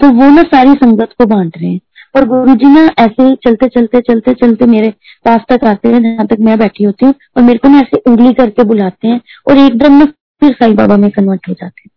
तो 0.00 0.08
वो 0.08 0.30
ना 0.30 0.42
सारी 0.42 0.72
संगत 0.74 1.08
को 1.18 1.26
बांट 1.26 1.58
रहे 1.58 1.70
हैं। 1.70 1.80
और 2.16 2.24
गुरु 2.28 2.54
जी 2.54 2.66
ना 2.66 2.80
ऐसे 2.98 3.34
चलते 3.34 3.68
चलते 3.68 4.00
चलते 4.00 4.34
चलते 4.34 4.66
मेरे 4.66 4.90
पास 5.24 5.40
तक 5.48 5.64
आते 5.64 5.88
हैं, 5.88 6.02
जहाँ 6.02 6.26
तक 6.26 6.36
मैं 6.40 6.58
बैठी 6.58 6.84
होती 6.84 7.06
हूँ। 7.06 7.14
और 7.36 7.42
मेरे 7.42 7.58
को 7.58 7.68
ना 7.68 7.78
ऐसे 7.78 8.02
उंगली 8.06 8.32
करके 8.34 8.64
बुलाते 8.64 9.08
हैं। 9.08 9.20
और 9.48 9.58
एकदम 9.58 9.98
ना 9.98 10.04
फिर 10.40 10.52
साईं 10.52 10.74
बाबा 10.74 10.96
में 10.96 11.10
कन्वर्ट 11.10 11.48
हो 11.48 11.54
जाते 11.54 11.82
हैं। 11.86 11.90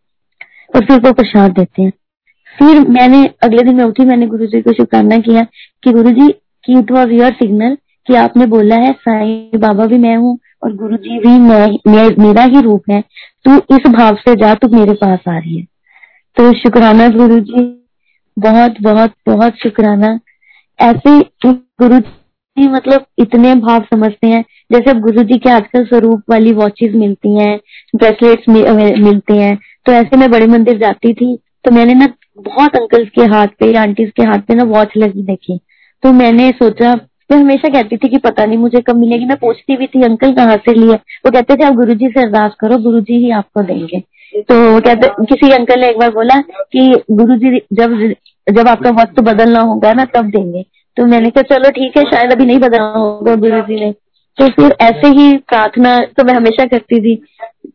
और 0.75 0.85
फिर 0.85 0.99
वो 0.99 1.13
प्रसाद 1.13 1.51
देते 1.51 1.81
हैं। 1.81 1.91
फिर 2.59 2.87
मैंने 2.87 3.29
अगले 3.43 3.63
दिन 3.63 3.75
में 3.75 3.83
उठी 3.83 4.05
मैंने 4.05 4.27
गुरु 4.27 4.45
जी 4.45 4.61
को 4.61 4.73
शुक्राना 4.73 5.17
किया 5.17 5.43
कि 5.83 5.91
गुरु 5.91 6.11
जी 6.11 6.27
की 6.65 6.79
इट 6.79 6.91
वॉज़ 6.91 7.09
योर 7.09 7.31
सिग्नल 7.31 7.77
कि 8.07 8.15
आपने 8.15 8.45
बोला 8.45 8.75
है 8.75 8.91
साईं 8.91 9.59
बाबा 9.59 9.85
भी 9.85 9.97
मैं 9.97 10.15
हूँ 10.15 10.39
और 10.63 10.75
गुरु 10.75 10.97
जी 10.97 11.19
भी 11.19 11.39
मैं, 11.39 11.91
मैं 11.91 12.27
मेरा 12.27 12.43
ही 12.43 12.61
रूप 12.61 12.83
है। 12.91 13.03
तू 13.45 13.57
इस 13.57 13.91
भाव 13.91 14.15
से 14.15 14.35
जा 14.35 14.53
तू 14.53 14.67
मेरे 14.67 14.93
पास 14.93 15.19
आ 15.29 15.37
रही 15.37 15.57
है। 15.57 15.63
तो 16.35 16.53
शुक्राना 16.53 17.09
गुरु 17.09 17.39
जी 17.39 17.87
बहुत 18.39 18.73
बहुत 18.81 19.11
बहुत 19.27 19.55
शुक्राना। 19.55 20.19
ऐसे 20.79 21.19
गुरु 21.45 21.99
जी 21.99 22.67
मतलब 22.67 23.05
इतने 23.19 23.55
भाव 23.55 23.81
समझते 23.81 24.27
हैं 24.27 24.43
जैसे 24.69 24.93
गुरु 24.99 25.23
जी 25.23 25.37
के 25.37 25.49
आजकल 25.49 25.85
स्वरूप 25.85 26.23
वाली 26.29 26.51
वॉचेस 26.53 26.95
मिलती 26.95 27.35
हैं 27.35 27.59
ब्रेसलेट्स 27.95 28.49
मिलते 28.49 29.33
हैं। 29.33 29.57
तो 29.85 29.91
ऐसे 29.93 30.17
में 30.17 30.29
बड़े 30.31 30.47
मंदिर 30.47 30.77
जाती 30.77 31.13
थी 31.13 31.37
तो 31.65 31.71
मैंने 31.71 31.93
ना 31.93 32.07
बहुत 32.39 32.75
अंकल्स 32.75 33.09
के 33.09 33.21
हाथ 33.31 33.47
पे 33.59 33.73
आंटीज 33.77 34.11
के 34.17 34.23
हाथ 34.23 34.39
पे 34.39 34.55
ना 34.55 34.63
वॉच 34.65 34.91
लगी 34.97 35.23
देखी। 35.23 35.59
तो 36.03 36.11
मैंने 36.13 36.49
सोचा, 36.53 36.93
मैं 37.29 37.37
हमेशा 37.37 37.69
कहती 37.69 37.97
थी 37.97 38.09
कि 38.09 38.17
पता 38.19 38.45
नहीं 38.45 38.57
मुझे 38.57 38.81
कब 38.81 38.95
मिलेगी, 38.95 39.25
मैं 39.25 39.37
पूछती 39.37 39.75
भी 39.77 39.87
थी, 39.87 40.03
अंकल 40.03 40.33
कहाँ 40.33 40.55
से 40.57 40.73
लिए? 40.73 40.93
वो 40.93 41.31
कहते 41.31 41.55
थे, 41.55 41.65
आप 41.65 41.73
गुरु 41.75 41.93
जी 41.93 42.07
से 42.07 42.21
अरदास 42.21 42.55
करो 42.59 42.77
गुरु 42.83 42.99
जी 43.01 43.17
ही 43.23 43.31
आपको 43.31 43.63
देंगे। 43.63 43.99
तो 44.41 44.79
कहते, 44.79 45.07
किसी 45.25 45.51
अंकल 45.51 45.79
ने 45.79 45.89
एक 45.89 45.97
बार 45.99 46.11
बोला 46.11 46.39
कि 46.41 47.03
गुरुजी 47.11 47.59
जब 47.73 47.97
जब 48.47 48.67
आपका 48.67 48.89
वक्त 48.91 49.19
बदलना 49.21 49.61
होगा 49.61 49.93
ना, 49.93 50.05
तब 50.07 50.29
देंगे। 50.29 50.63
तो 50.97 51.05
मैंने 51.05 51.29
कहा, 51.29 51.41
चलो 51.49 51.69
ठीक 51.71 51.97
है, 51.97 52.03
शायद 52.05 52.31
अभी 52.31 52.45
नहीं 52.45 52.59
बदलना 52.59 52.93
होगा 52.95 53.35
गुरु 53.37 53.61
जी 53.63 53.79
ने। 53.79 53.91
तो 54.39 54.47
फिर 54.49 54.75
ऐसे 54.81 55.07
ही 55.11 55.35
प्रार्थना 55.39 55.97
तो 56.09 56.23
मैं 56.23 56.33
हमेशा 56.33 56.65
करती 56.67 56.99
थी। 57.01 57.15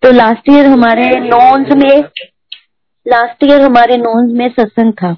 तो 0.03 0.12
लास्ट 0.12 0.48
ईयर 0.50 0.66
हमारे 0.66 1.09
नॉन्स 1.20 1.74
में 1.74 2.03
लास्ट 3.07 3.44
ईयर 3.44 3.61
हमारे 3.61 3.96
नॉन्स 3.98 4.33
में 4.33 4.48
सत्संग 4.50 4.92
था। 4.94 5.12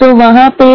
तो 0.00 0.14
वहाँ 0.16 0.48
पे 0.60 0.68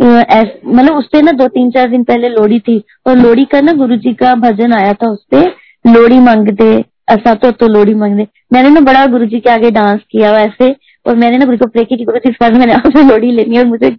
मतलब 0.00 0.94
उस 0.94 1.08
पे 1.08 1.20
ना 1.22 1.32
दो 1.32 1.46
तीन 1.48 1.70
चार 1.70 1.88
दिन 1.88 2.04
पहले 2.04 2.28
लोड़ी 2.28 2.58
थी 2.60 2.82
और 3.06 3.16
लोड़ी 3.16 3.44
का 3.44 3.60
ना 3.60 3.72
गुरु 3.74 3.96
जी 3.98 4.12
का 4.14 4.34
भजन 4.36 4.72
आया 4.74 4.92
था 4.92 5.10
उस 5.10 5.24
पे 5.30 5.42
लोड़ी 5.84 6.18
मांगते, 6.20 6.64
ऐसा 7.10 7.34
तो 7.34 7.50
तो 7.52 7.68
लोड़ी 7.68 7.94
मांगते। 7.94 8.26
मैंने 8.52 8.68
ना 8.70 8.80
बड़ा 8.82 9.04
गुरु 9.06 9.26
जी 9.26 9.40
के 9.40 9.50
आगे 9.50 9.70
डांस 9.70 10.00
किया 10.10 10.32
वैसे 10.32 10.70
और 11.06 11.16
मैंने 11.16 11.38
ना 11.38 11.44
गुरु 11.44 11.56
को 11.58 11.84
की 11.84 12.02
इस 12.28 12.36
बार 12.40 12.54
मैंने 12.54 12.72
आपसे 12.72 13.02
लोड़ी 13.02 13.30
लेनी 13.32 13.56
है 13.56 13.62
और 13.62 13.68
मुझे 13.68 13.90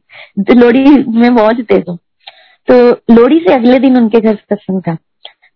लोड़ी 0.56 0.84
में 1.12 1.30
मौज 1.32 1.62
दे। 1.62 1.80
दो 1.80 1.96
तो 2.68 2.76
लोड़ी 3.14 3.40
से 3.40 3.54
अगले 3.54 3.80
दिन 3.80 3.98
उनके 3.98 4.20
घर 4.20 4.36
सत्संग 4.36 4.82
था। 4.82 4.98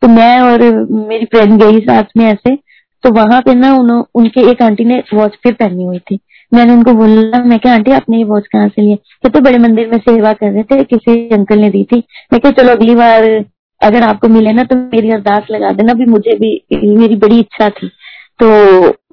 तो 0.01 0.07
मैं 0.07 0.39
और 0.41 0.61
मेरी 1.07 1.25
फ्रेंड 1.25 1.61
गई 1.61 1.79
साथ 1.79 2.17
में 2.17 2.25
ऐसे 2.25 2.55
तो 3.03 3.11
वहाँ 3.11 3.41
पे 3.41 3.53
ना 3.53 3.73
उन, 3.73 3.91
उनके 4.15 4.41
एक 4.51 4.61
आंटी 4.61 4.85
ने 4.85 5.03
वॉच 5.13 5.35
फिर 5.43 5.53
पहनी 5.53 5.83
हुई 5.83 5.99
थी। 6.01 6.19
मैंने 6.51 6.73
उनको 6.73 6.93
बोला 6.93 7.43
मैं 7.43 7.59
क्या 7.59 7.73
आंटी 7.73 7.91
आपने 7.91 8.17
ये 8.17 8.23
वॉच 8.23 8.47
कहाँ 8.47 8.67
से 8.67 8.81
लिए? 8.81 8.95
कहते 8.95 9.29
तो 9.29 9.41
बड़े 9.41 9.57
मंदिर 9.57 9.89
में 9.91 9.97
सेवा 9.99 10.33
कर 10.33 10.51
रहे 10.51 10.63
थे 10.63 10.83
किसी 10.85 11.29
अंकल 11.29 11.59
ने 11.59 11.69
दी 11.69 11.83
थी। 11.83 11.97
मैं 12.33 12.39
क्या 12.41 12.51
चलो 12.51 12.71
अगली 12.71 12.95
बार 12.95 13.23
अगर 13.81 14.03
आपको 14.03 14.27
मिले 14.27 14.53
ना 14.53 14.63
तो 14.63 14.75
मेरी 14.75 15.11
अरदास 15.11 15.47
लगा 15.51 15.71
देना 15.71 15.93
भी 15.93 16.05
मुझे 16.05 16.35
भी 16.35 16.95
मेरी 16.97 17.15
बड़ी 17.17 17.39
इच्छा 17.39 17.69
थी। 17.69 17.87
तो 18.39 18.47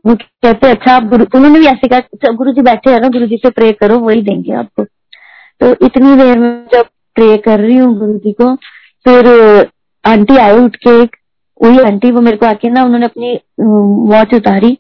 वो 0.07 0.15
कहते 0.15 0.71
अच्छा 0.71 0.95
आप 0.95 1.05
गुरु 1.05 1.25
उन्होंने 1.35 1.59
भी 1.61 1.67
ऐसे 1.67 1.89
कहा 1.89 1.99
अच्छा, 1.99 2.33
गुरु 2.33 2.53
जी 2.53 2.63
बैठे 2.63 2.91
हैं 2.91 3.01
ना 3.01 3.09
गुरु 3.09 3.27
जी 3.27 3.37
से 3.37 3.51
प्रे 3.51 3.73
करो 3.73 3.99
वही 3.99 4.23
देंगे 4.23 4.53
आपको। 4.55 4.85
तो 5.61 5.71
इतनी 5.87 6.17
देर 6.17 6.39
में 6.39 6.51
जब 6.73 6.87
प्रे 7.17 7.37
कर 7.39 7.61
रही 7.61 7.77
हूँ 7.77 7.99
गुरु 7.99 8.19
जी 8.19 8.33
को 8.33 8.55
फिर 9.07 9.27
आंटी 10.07 10.37
आई 10.37 10.59
उठ 10.59 10.77
के 10.77 11.03
एक 11.03 11.17
वही 11.63 11.79
आंटी, 11.79 12.11
वो 12.11 12.21
मेरे 12.21 12.37
को 12.37 12.47
आके 12.47 12.71
ना 12.71 12.85
उन्होंने 12.85 13.07
अपनी 13.07 13.39
वॉच 14.09 14.35
उतारी 14.35 14.79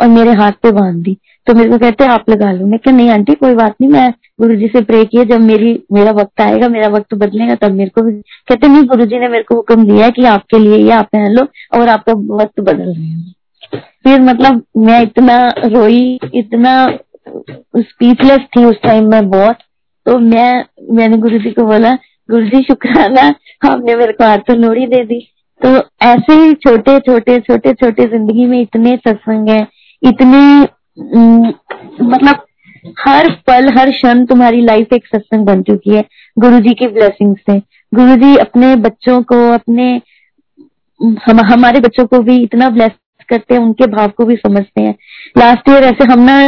और 0.00 0.06
मेरे 0.06 0.32
हाथ 0.32 0.52
पे 0.52 0.72
बाँध 0.72 1.02
दी। 1.02 1.16
तो 1.46 1.54
मेरे 1.54 1.70
को 1.70 1.78
कहते, 1.78 2.04
आप 2.04 2.30
लगा 2.30 2.52
लो। 2.52 2.66
मैं 2.66 2.78
क्या 2.78 2.92
नहीं 2.92 3.10
आंटी, 3.10 3.34
कोई 3.34 3.54
बात 3.54 3.74
नहीं, 3.80 3.90
मैं 3.90 4.14
गुरु 4.40 4.56
जी 4.56 4.66
से 4.66 4.80
प्रे 4.80 5.04
किया, 5.04 5.24
जब 5.24 5.40
मेरी, 5.40 5.82
मेरा 5.92 6.10
वक्त 6.10 6.40
आएगा, 6.40 6.68
मेरा 6.68 6.88
वक्त 6.88 7.14
बदलेगा, 7.14 7.54
तब 7.54 7.72
मेरे 7.72 7.90
को 7.90 8.02
भी 8.02 8.12
कहते, 8.48 8.68
नहीं 8.68 8.84
गुरु 8.84 9.06
जी 9.06 9.18
ने 9.18 9.28
मेरे 9.28 9.42
को 9.42 9.54
हुक्म 9.54 9.84
दिया 9.84 10.04
है 10.04 10.10
कि 10.10 10.24
आपके 10.24 10.58
लिए 10.58 10.76
ये 10.76 10.90
आप 10.90 11.04
पहन 11.04 11.30
लो 11.30 11.46
और 11.74 11.88
आपका 11.88 12.12
वक्त 12.12 12.60
बदल 12.60 12.82
रहे 12.82 13.04
हैं। 13.04 13.34
फिर 13.74 14.20
मतलब 14.20 14.62
मैं 14.76 15.02
इतना 15.02 15.48
रोई, 15.64 16.20
इतना 16.34 16.98
स्पीचलेस 17.76 18.40
थी 18.56 18.64
उस 18.64 18.76
टाइम 18.82 19.10
में 19.10 19.30
बहुत। 19.30 19.56
तो 20.06 20.18
मैं, 20.18 20.64
मैंने 20.90 21.16
गुरु 21.16 21.38
जी 21.38 21.50
को 21.50 21.62
बोला 21.62 21.94
गुरु 22.28 22.46
जी 22.46 22.62
शुक्राना, 22.62 23.22
आपने 23.64 23.94
मेरे 23.96 24.12
को 24.12 24.24
हाथ 24.24 24.50
लोड़ी 24.52 24.86
दे 24.86 25.04
दी। 25.04 25.20
तो 25.60 25.68
ऐसे 26.02 26.34
ही 26.34 26.52
छोटे 26.56 26.98
छोटे 27.00 27.38
छोटे 27.40 27.72
छोटे 27.74 28.04
ज़िंदगी 28.06 28.46
में 28.46 28.60
इतने 28.60 28.96
सत्संग 28.98 29.48
है, 29.48 29.66
इतने 30.02 30.40
मतलब 32.04 32.42
हर 32.98 33.30
पल, 33.46 33.68
हर 33.78 33.90
क्षण 33.90 34.24
तुम्हारी 34.26 34.60
लाइफ 34.62 34.92
एक 34.92 35.06
सत्संग 35.06 35.46
बन 35.46 35.62
चुकी 35.62 35.94
है 35.96 36.04
गुरु 36.36 36.58
जी 36.60 36.74
की 36.74 36.86
ब्लेसिंग 36.88 37.36
से। 37.38 37.58
गुरु 37.92 38.16
जी 38.16 38.36
अपने 38.38 38.74
बच्चों 38.78 39.22
को, 39.22 39.36
अपने, 39.52 39.86
हम, 41.00 41.40
हमारे 41.42 41.80
बच्चों 41.80 42.06
को 42.06 42.18
भी 42.20 42.36
इतना 42.42 42.68
ब्लेस 42.70 42.90
करते 43.28 43.54
हैं, 43.54 43.60
उनके 43.62 43.86
भाव 43.86 44.08
को 44.08 44.24
भी 44.24 44.36
समझते 44.36 44.82
हैं। 44.82 44.94
लास्ट 45.38 45.68
ईयर 45.70 45.84
ऐसे 45.84 46.12
हम 46.12 46.20
ना 46.20 46.38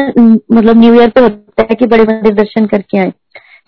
मतलब 0.53 0.79
न्यू 0.79 0.95
ईयर 0.95 1.11
पे 1.11 1.21
होता 1.21 1.67
है 1.71 1.75
कि 1.75 1.87
बड़े 1.87 2.03
मंदिर 2.05 2.35
दर्शन 2.35 2.67
करके 2.67 2.99
आए। 2.99 3.12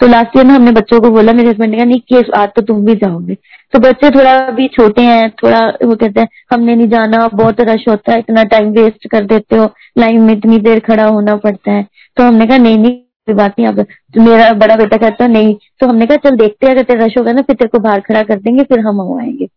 तो 0.01 0.07
लास्ट 0.07 0.37
ईयर 0.37 0.47
ना 0.47 0.55
हमने 0.55 0.73
बच्चों 0.73 1.01
को 1.01 1.11
बोला, 1.11 1.33
मेरे 1.33 1.49
हस्बैंड 1.49 1.71
ने 1.71 1.77
कहा, 1.77 1.85
नहीं 1.85 2.01
कि 2.01 2.31
आज 2.37 2.49
तो 2.57 2.63
तुम 2.63 2.85
भी 2.85 2.95
जाओगे. 2.95 3.35
तो 3.73 3.79
बच्चे 3.79 4.11
थोड़ा 4.11 4.51
भी 4.51 4.69
छोटे 4.69 5.03
हैं, 5.03 5.31
थोड़ा 5.31 5.67
वो 5.85 5.97
कहते 5.97 6.21
हैं, 6.21 6.29
हमने 6.53 6.77
नहीं 6.77 6.89
जाना, 6.89 7.29
बहुत 7.29 7.61
रश 7.61 7.85
होता 7.89 8.13
है, 8.13 8.19
इतना 8.19 8.45
टाइम 8.45 8.71
वेस्ट 8.71 9.09
कर 9.09 9.25
देते 9.25 9.57
हो 9.57 9.71
लाइन 9.99 10.21
में 10.21 10.35
इतनी 10.35 10.59
देर 10.59 10.81
खड़ा 10.81 11.05
होना 11.05 11.37
पड़ता 11.37 11.73
है. 11.73 11.87
तो 12.17 12.25
हमने 12.25 12.47
कहा, 12.47 12.57
नहीं 12.57 12.79
नहीं, 12.79 12.93
कोई 12.93 13.35
बात 13.35 13.55
नहीं, 13.59 13.69
अब 13.69 13.83
तो 13.83 14.23
मेरा 14.23 14.53
बड़ा 14.53 14.77
बेटा 14.77 14.97
कहता 14.97 15.27
नहीं। 15.27 15.57
तो 15.81 15.87
हमने 15.87 16.07
कहा, 16.07 16.17
चल 16.17 16.37
देखते 16.37 16.67
हैं, 16.67 16.75
अगर 16.75 16.83
तेरा 16.83 17.05
रश 17.05 17.19
होगा 17.19 17.33
ना, 17.33 17.43
फिर 17.43 17.57
तेरे 17.57 17.69
को 17.69 17.79
बाहर 17.79 18.01
खड़ा 18.01 18.23
कर 18.23 18.37
देंगे, 18.37 18.63
फिर 18.63 18.81
हम 18.81 19.21
आएँगे। 19.21 19.49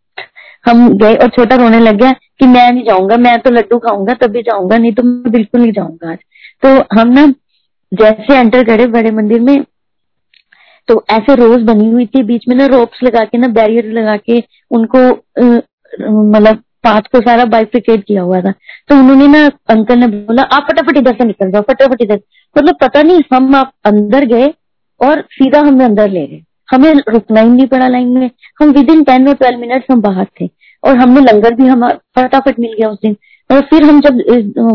हम 0.65 0.97
गए 0.97 1.15
और 1.15 1.29
छोटा 1.29 1.55
रोने 1.55 1.79
लग 1.79 1.95
गया 1.95 2.11
कि 2.11 2.47
मैं 2.47 2.71
नहीं 2.71 2.83
जाऊँगा, 2.83 3.17
मैं 3.17 3.39
तो 3.39 3.49
लड्डू 3.49 3.79
खाऊँगा, 3.79 4.13
तभी 4.13 4.41
जाऊँगा, 4.41 4.77
नहीं 4.77 4.91
तो 4.91 5.03
मैं 5.03 5.31
बिल्कुल 5.31 5.61
नहीं 5.61 5.71
जाऊँगा 5.71 6.11
आज। 6.11 6.17
तो 6.65 6.99
हम 6.99 7.07
ना 7.07 7.33
जैसे 7.93 8.37
एंटर 8.37 8.63
करे 8.63 8.87
बड़े 8.87 9.11
मंदिर 9.11 9.39
में 9.39 9.63
तो 10.87 11.03
ऐसे 11.09 11.35
रोज 11.35 11.61
बनी 11.63 11.89
हुई 11.89 12.05
थी, 12.05 12.23
बीच 12.23 12.47
में 12.47 12.55
ना 12.55 12.65
रोप्स 12.67 13.03
लगा 13.03 13.23
के 13.25 13.37
ना 13.37 13.47
बैरियर 13.49 13.91
लगा 13.93 14.15
के 14.17 14.43
उनको 14.71 14.99
मतलब 16.31 16.63
पाथ 16.83 17.01
को 17.11 17.19
सारा 17.21 17.45
बाइफ्रिकेट 17.45 18.03
किया 18.03 18.21
हुआ 18.21 18.39
था। 18.41 18.51
तो 18.89 18.95
उन्होंने 18.95 19.27
ना, 19.27 19.45
अंकल 19.69 19.99
ने 19.99 20.07
बोला, 20.07 20.43
आप 20.43 20.67
फटाफट 20.71 20.97
इधर 20.97 21.13
से 21.13 21.25
निकल 21.25 21.51
जाओ, 21.51 21.61
फटाफट 21.61 22.01
इधर। 22.01 22.19
मतलब 22.55 22.75
पता 22.81 23.01
नहीं, 23.01 23.21
हम 23.33 23.55
आप 23.55 23.71
अंदर 23.85 24.25
गए 24.25 24.47
और 25.01 25.21
सीधा 25.31 25.59
हमें 25.59 25.85
अंदर 25.85 26.09
ले 26.09 26.25
गए। 26.27 26.41
हमें 26.71 26.93
रुकना 27.09 27.41
ही 27.41 27.49
नहीं 27.49 27.67
पड़ा 27.67 27.87
लाइन 27.87 28.07
में। 28.07 28.29
हम 28.61 28.69
विद 28.71 28.89
इन 28.89 29.03
टेन 29.03 29.27
और 29.27 29.33
ट्वेल्व 29.33 29.59
मिनट 29.59 29.85
हम 29.91 30.01
बाहर 30.01 30.27
थे। 30.41 30.49
और 30.83 30.97
हमने 30.97 31.21
लंगर 31.21 31.53
भी 31.55 31.67
हमारा 31.67 32.21
फटाफट 32.21 32.59
मिल 32.59 32.73
गया 32.73 32.89
उस 32.89 32.97
दिन। 33.03 33.15
और 33.51 33.61
फिर 33.61 33.83
हम 33.83 34.01
जब 34.01 34.21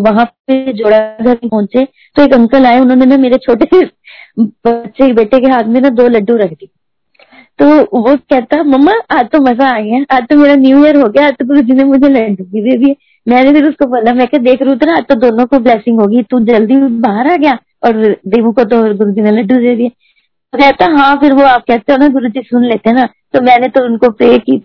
वहाँ 0.07 0.25
पे 0.25 0.73
जोड़ा 0.73 0.99
घर 0.99 1.35
पहुँचे 1.35 1.85
तो 2.17 2.23
एक 2.23 2.33
अंकल 2.35 2.67
आए, 2.67 2.81
उन्होंने 2.81 3.07
ना 3.07 3.17
मेरे 3.17 3.39
छोटे 3.39 3.85
बच्चे 4.39 5.13
बेटे 5.13 5.41
के 5.41 5.47
हाथ 5.47 5.65
में 5.65 5.81
ना 5.81 5.89
दो 5.89 6.09
लड्डू 6.09 6.37
रख 6.37 6.51
दी 6.51 6.71
तो 7.59 7.67
वो 8.01 8.17
कहता, 8.17 8.63
मम्मा, 8.63 8.93
आज 9.11 9.29
तो 9.29 9.39
मज़ा 9.41 9.69
आ 9.69 9.81
गया, 9.81 10.17
आज 10.17 10.27
तो 10.27 10.37
मेरा 10.37 10.55
न्यू 10.55 10.85
ईयर 10.85 10.97
हो 10.97 11.09
गया, 11.09 11.27
आज 11.27 11.35
तो 11.35 11.45
गुरु 11.45 11.61
जी 11.61 11.73
ने 11.73 11.85
मुझे 11.85 12.09
लड्डू 12.09 12.45
भी 12.45 12.63
दे 12.63 12.77
दिए। 12.77 12.97
मैंने 13.29 13.53
फिर 13.53 13.69
उसको 13.69 13.87
बोला, 13.87 14.13
मैं 14.15 14.27
क्या 14.27 14.41
देख 14.41 14.63
रुद्र 14.63 14.91
आज 14.91 15.05
तो 15.05 15.15
दोनों 15.15 15.47
को 15.47 15.59
ब्लेसिंग 15.59 16.01
होगी, 16.01 16.23
तू 16.23 16.41
जल्दी 16.41 16.77
बाहर 16.77 17.27
आ 17.27 17.37
गया 17.37 17.59
और 17.85 18.17
देवू 18.27 18.53
को 18.53 18.65
तो 18.65 18.83
गुरु 18.95 19.13
जी 19.13 19.21
ने 19.21 19.31
लड्डू 19.31 19.55
दे 19.55 19.75
दिए। 19.77 19.89
तो 19.89 20.59
कहता 20.59 20.87
हाँ 20.87 21.17
फिर 21.17 21.33
वो 21.33 21.43
आप 21.43 21.65
कहते 21.69 21.93
हो 21.93 21.99
ना, 21.99 22.09
गुरु 22.09 22.29
जी 22.29 22.41
सुन 22.41 22.65
लेते 22.65 22.93
ना। 22.93 23.07
तो 23.33 23.41
मैंने 23.41 23.69
तो 23.69 23.85
उनको 23.85 24.11
प्रे 24.11 24.39
की 24.39 24.57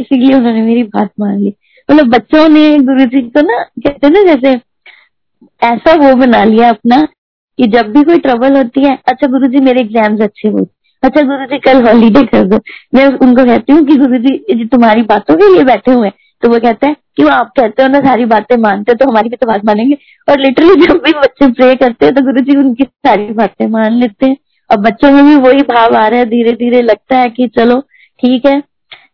इसीलिए 0.00 0.34
उन्होंने 0.34 0.62
मेरी 0.62 0.82
बात 0.82 1.10
मान 1.20 1.38
ली। 1.38 1.54
मतलब 1.92 2.10
बच्चों 2.10 2.48
ने 2.48 2.68
गुरु 2.80 3.04
जी 3.06 3.20
को 3.22 3.40
ना, 3.42 3.62
कहते 3.80 4.08
ना, 4.10 4.22
जैसे 4.24 4.60
ऐसा 5.62 5.94
वो 5.98 6.14
बना 6.16 6.42
लिया 6.44 6.68
अपना 6.70 7.00
कि 7.58 7.66
जब 7.68 7.92
भी 7.92 8.02
कोई 8.02 8.18
ट्रबल 8.20 8.56
होती 8.56 8.84
है 8.84 8.96
अच्छा 9.08 9.26
गुरु 9.28 9.46
जी 9.46 9.60
मेरे 9.60 9.80
एग्ज़ाम्स 9.80 10.20
अच्छे 10.20 10.48
हुए 10.48 10.64
अच्छा 11.02 11.22
गुरु 11.22 11.46
जी 11.46 11.58
कल 11.60 11.82
हॉलीडे 11.84 12.22
कर 12.26 12.44
दो। 12.46 12.58
मैं 12.94 13.06
उनको 13.06 13.44
कहती 13.44 13.72
हूँ 13.72 13.84
कि 13.86 13.96
गुरु 13.96 14.18
जी 14.18 14.64
तुम्हारी 14.66 15.02
बातों 15.04 15.36
के 15.36 15.52
लिए 15.54 15.64
बैठे 15.64 15.92
हुए 15.92 16.06
हैं 16.06 16.14
तो 16.42 16.48
वो 16.48 16.58
कहते 16.60 16.86
हैं 16.86 16.96
कि 17.16 17.22
वो 17.24 17.30
आप 17.30 17.52
कहते 17.56 17.82
हो 17.82 17.88
ना, 17.88 18.00
सारी 18.00 18.24
बातें 18.26 18.56
मानते 18.58 18.92
हो 18.92 18.96
तो 18.96 19.10
हमारी 19.10 19.28
भी 19.28 19.36
तो 19.36 19.46
बात 19.46 19.64
मानेंगे। 19.64 19.96
और 20.28 20.40
लिटरली 20.40 20.74
जब 20.76 21.02
भी 21.04 21.12
बच्चे 21.14 21.50
प्रे 21.50 21.74
करते 21.76 22.06
हैं 22.06 22.14
तो 22.14 22.22
गुरु 22.22 22.40
जी 22.42 22.56
उनकी 22.58 22.84
सारी 22.84 23.32
बातें 23.34 23.66
मान 23.70 24.00
लेते 24.00 24.26
हैं। 24.26 24.36
और 24.70 24.76
बच्चों 24.80 25.10
में 25.12 25.24
भी 25.24 25.34
वही 25.38 25.62
भाव 25.68 25.96
आ 25.96 26.06
रहा 26.06 26.18
है 26.18 26.26
धीरे 26.26 26.52
धीरे 26.56 26.82
लगता 26.82 27.18
है 27.18 27.28
कि 27.30 27.48
चलो, 27.50 27.80
ठीक 28.22 28.46
है। 28.46 28.60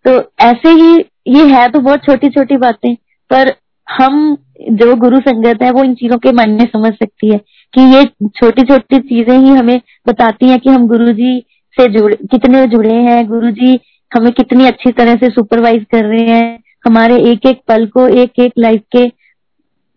तो 0.04 0.12
ऐसे 0.42 0.70
ही 0.72 1.04
ये 1.28 1.44
है 1.48 1.68
तो 1.68 1.80
बहुत 1.80 2.04
छोटी 2.04 2.28
छोटी 2.30 2.56
बातें, 2.58 2.94
पर 3.30 3.52
हम 3.88 4.36
जो 4.72 4.94
गुरु 4.96 5.18
संगत 5.20 5.62
है, 5.62 5.70
वो 5.70 5.84
इन 5.84 5.94
चीज़ों 5.94 6.16
के 6.18 6.32
मायने 6.32 6.64
समझ 6.66 6.92
सकती 6.94 7.32
है 7.32 7.38
कि 7.74 7.80
ये 7.94 8.04
छोटी 8.28 8.62
छोटी 8.64 8.98
चीज़ें 9.00 9.36
ही 9.36 9.50
हमें 9.50 9.80
बताती 10.08 10.48
हैं 10.48 10.58
कि 10.60 10.70
हम 10.70 10.86
गुरु 10.88 11.12
जी 11.12 11.38
से 11.74 11.86
जुड़े, 11.88 12.16
कितने 12.30 12.66
जुड़े 12.66 12.94
हैं 12.94 13.26
गुरु 13.28 13.50
जी 13.52 13.78
हमें 14.12 14.32
कितनी 14.32 14.66
अच्छी 14.66 14.92
तरह 14.92 15.14
से 15.16 15.30
सुपरवाइज 15.30 15.84
कर 15.92 16.04
रहे 16.04 16.24
हैं, 16.26 16.58
हमारे 16.86 17.16
एक 17.30 17.46
एक 17.46 17.60
पल 17.68 17.86
को 17.88 18.06
एक 18.16 18.40
एक 18.40 18.52
लाइफ 18.58 18.82
के 18.96 19.04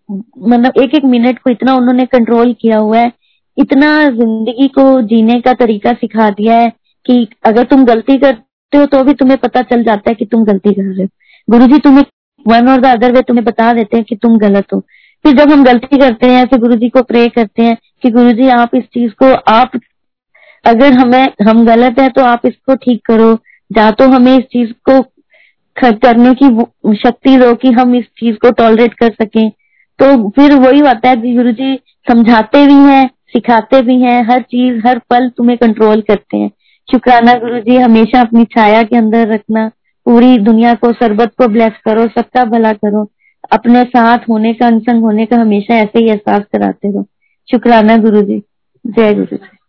मतलब 0.10 0.82
एक 0.82 0.96
एक 0.96 1.06
मिनट 1.06 1.40
को 1.40 1.50
इतना 1.50 1.74
उन्होंने 1.76 2.06
कंट्रोल 2.08 2.54
किया 2.62 2.78
हुआ 2.78 2.98
है, 2.98 3.12
इतना 3.58 3.92
ज़िंदगी 4.10 4.68
को 4.70 5.02
जीने 5.02 5.40
का 5.42 5.54
तरीका 5.56 5.92
सिखा 5.94 6.30
दिया 6.32 6.56
है 6.56 6.70
कि 7.06 7.28
अगर 7.46 7.64
तुम 7.66 7.86
गलती 7.86 8.18
करते 8.18 8.51
हो 8.78 8.86
तो 8.86 9.04
भी 9.04 9.14
तुम्हें 9.14 9.38
पता 9.38 9.62
चल 9.62 9.84
जाता 9.84 10.10
है 10.10 10.16
कि 10.16 10.26
तुम 10.26 10.44
गलती 10.44 10.74
कर 10.74 10.84
रहे 10.84 11.04
हो। 11.04 11.10
गुरु 11.48 11.68
जी 11.68 11.80
तुम्हें 11.80 12.04
वन 12.46 12.68
और 12.70 12.82
द 12.82 12.86
अदर 12.88 13.12
वे 13.12 13.22
तुम्हें 13.22 13.46
बता 13.46 13.72
देते 13.74 13.98
हैं 13.98 14.06
कि 14.06 14.16
तुम 14.16 14.38
गलत 14.38 14.74
हो। 14.74 14.80
फिर 15.26 15.38
जब 15.38 15.52
हम 15.52 15.64
गलती 15.64 15.98
करते 15.98 16.28
हैं 16.28 16.46
फिर 16.46 16.60
गुरु 16.60 16.76
जी 16.76 16.90
को 16.90 17.02
प्रे 17.04 17.28
करते 17.30 17.64
हैं 17.64 17.78
कि 18.04 18.10
गुरु 18.12 18.32
जी 18.32 18.48
आप 18.50 18.76
इस 18.76 18.84
चीज़ 18.84 19.12
को, 19.14 19.34
आप 19.52 19.72
अगर 20.66 20.94
हमें, 20.94 21.28
हम 21.44 21.66
गलत 21.66 22.00
है 22.00 22.10
तो 22.10 22.24
आप 22.24 22.46
इसको 22.46 22.76
ठीक 22.76 23.02
करो। 23.06 23.32
या 23.72 23.90
तो 23.92 24.08
हमें 24.08 24.38
इस 24.38 24.44
चीज़ 24.46 24.72
को 24.90 25.02
करने 25.78 26.34
की 26.34 26.48
शक्ति 26.96 27.38
दो 27.38 27.54
कि 27.56 27.72
हम 27.72 27.94
इस 27.96 28.06
चीज़ 28.18 28.36
को 28.36 28.52
टॉलरेट 28.52 28.94
कर 28.94 29.12
सकें। 29.14 29.50
तो 30.00 30.30
फिर 30.30 30.54
वही 30.56 30.82
बात 30.82 31.06
है 31.06 31.36
गुरु 31.36 31.52
जी 31.52 31.76
समझाते 32.08 32.66
भी 32.68 32.74
हैं, 32.74 33.08
सिखाते 33.28 33.82
भी 33.82 34.02
हैं, 34.02 34.22
हर 34.24 34.42
चीज़, 34.42 34.88
हर 34.88 35.00
पल 35.10 35.30
तुम्हें 35.30 35.58
कंट्रोल 35.58 36.02
करते 36.02 36.38
हैं। 36.38 36.50
शुक्राना 36.92 37.34
गुरु 37.34 37.60
जी 37.60 37.76
हमेशा 37.78 38.22
अपनी 38.22 38.44
छाया 38.46 38.84
के 38.84 38.98
अंदर 38.98 39.28
रखना। 39.28 39.68
पूरी 40.06 40.38
दुनिया 40.38 40.74
को 40.74 40.92
सरबत 40.94 41.32
को 41.38 41.48
ब्लेस 41.48 41.72
करो, 41.86 42.08
सबका 42.08 42.44
भला 42.46 42.74
करो। 42.74 43.12
अपने 43.52 43.84
साथ 43.84 44.18
होने 44.30 44.54
का 44.54 44.68
अनसंग 44.68 45.04
होने 45.04 45.26
का 45.26 45.38
हमेशा 45.38 45.76
ऐसे 45.76 46.00
ही 46.00 46.10
एहसास 46.10 46.44
कराते 46.54 46.92
रहो। 46.92 47.06
शुक्राना 47.52 47.98
गुरु 47.98 48.22
जी 48.22 48.44
जय 48.88 49.14
गुरु 49.14 49.26
जी 49.26 49.61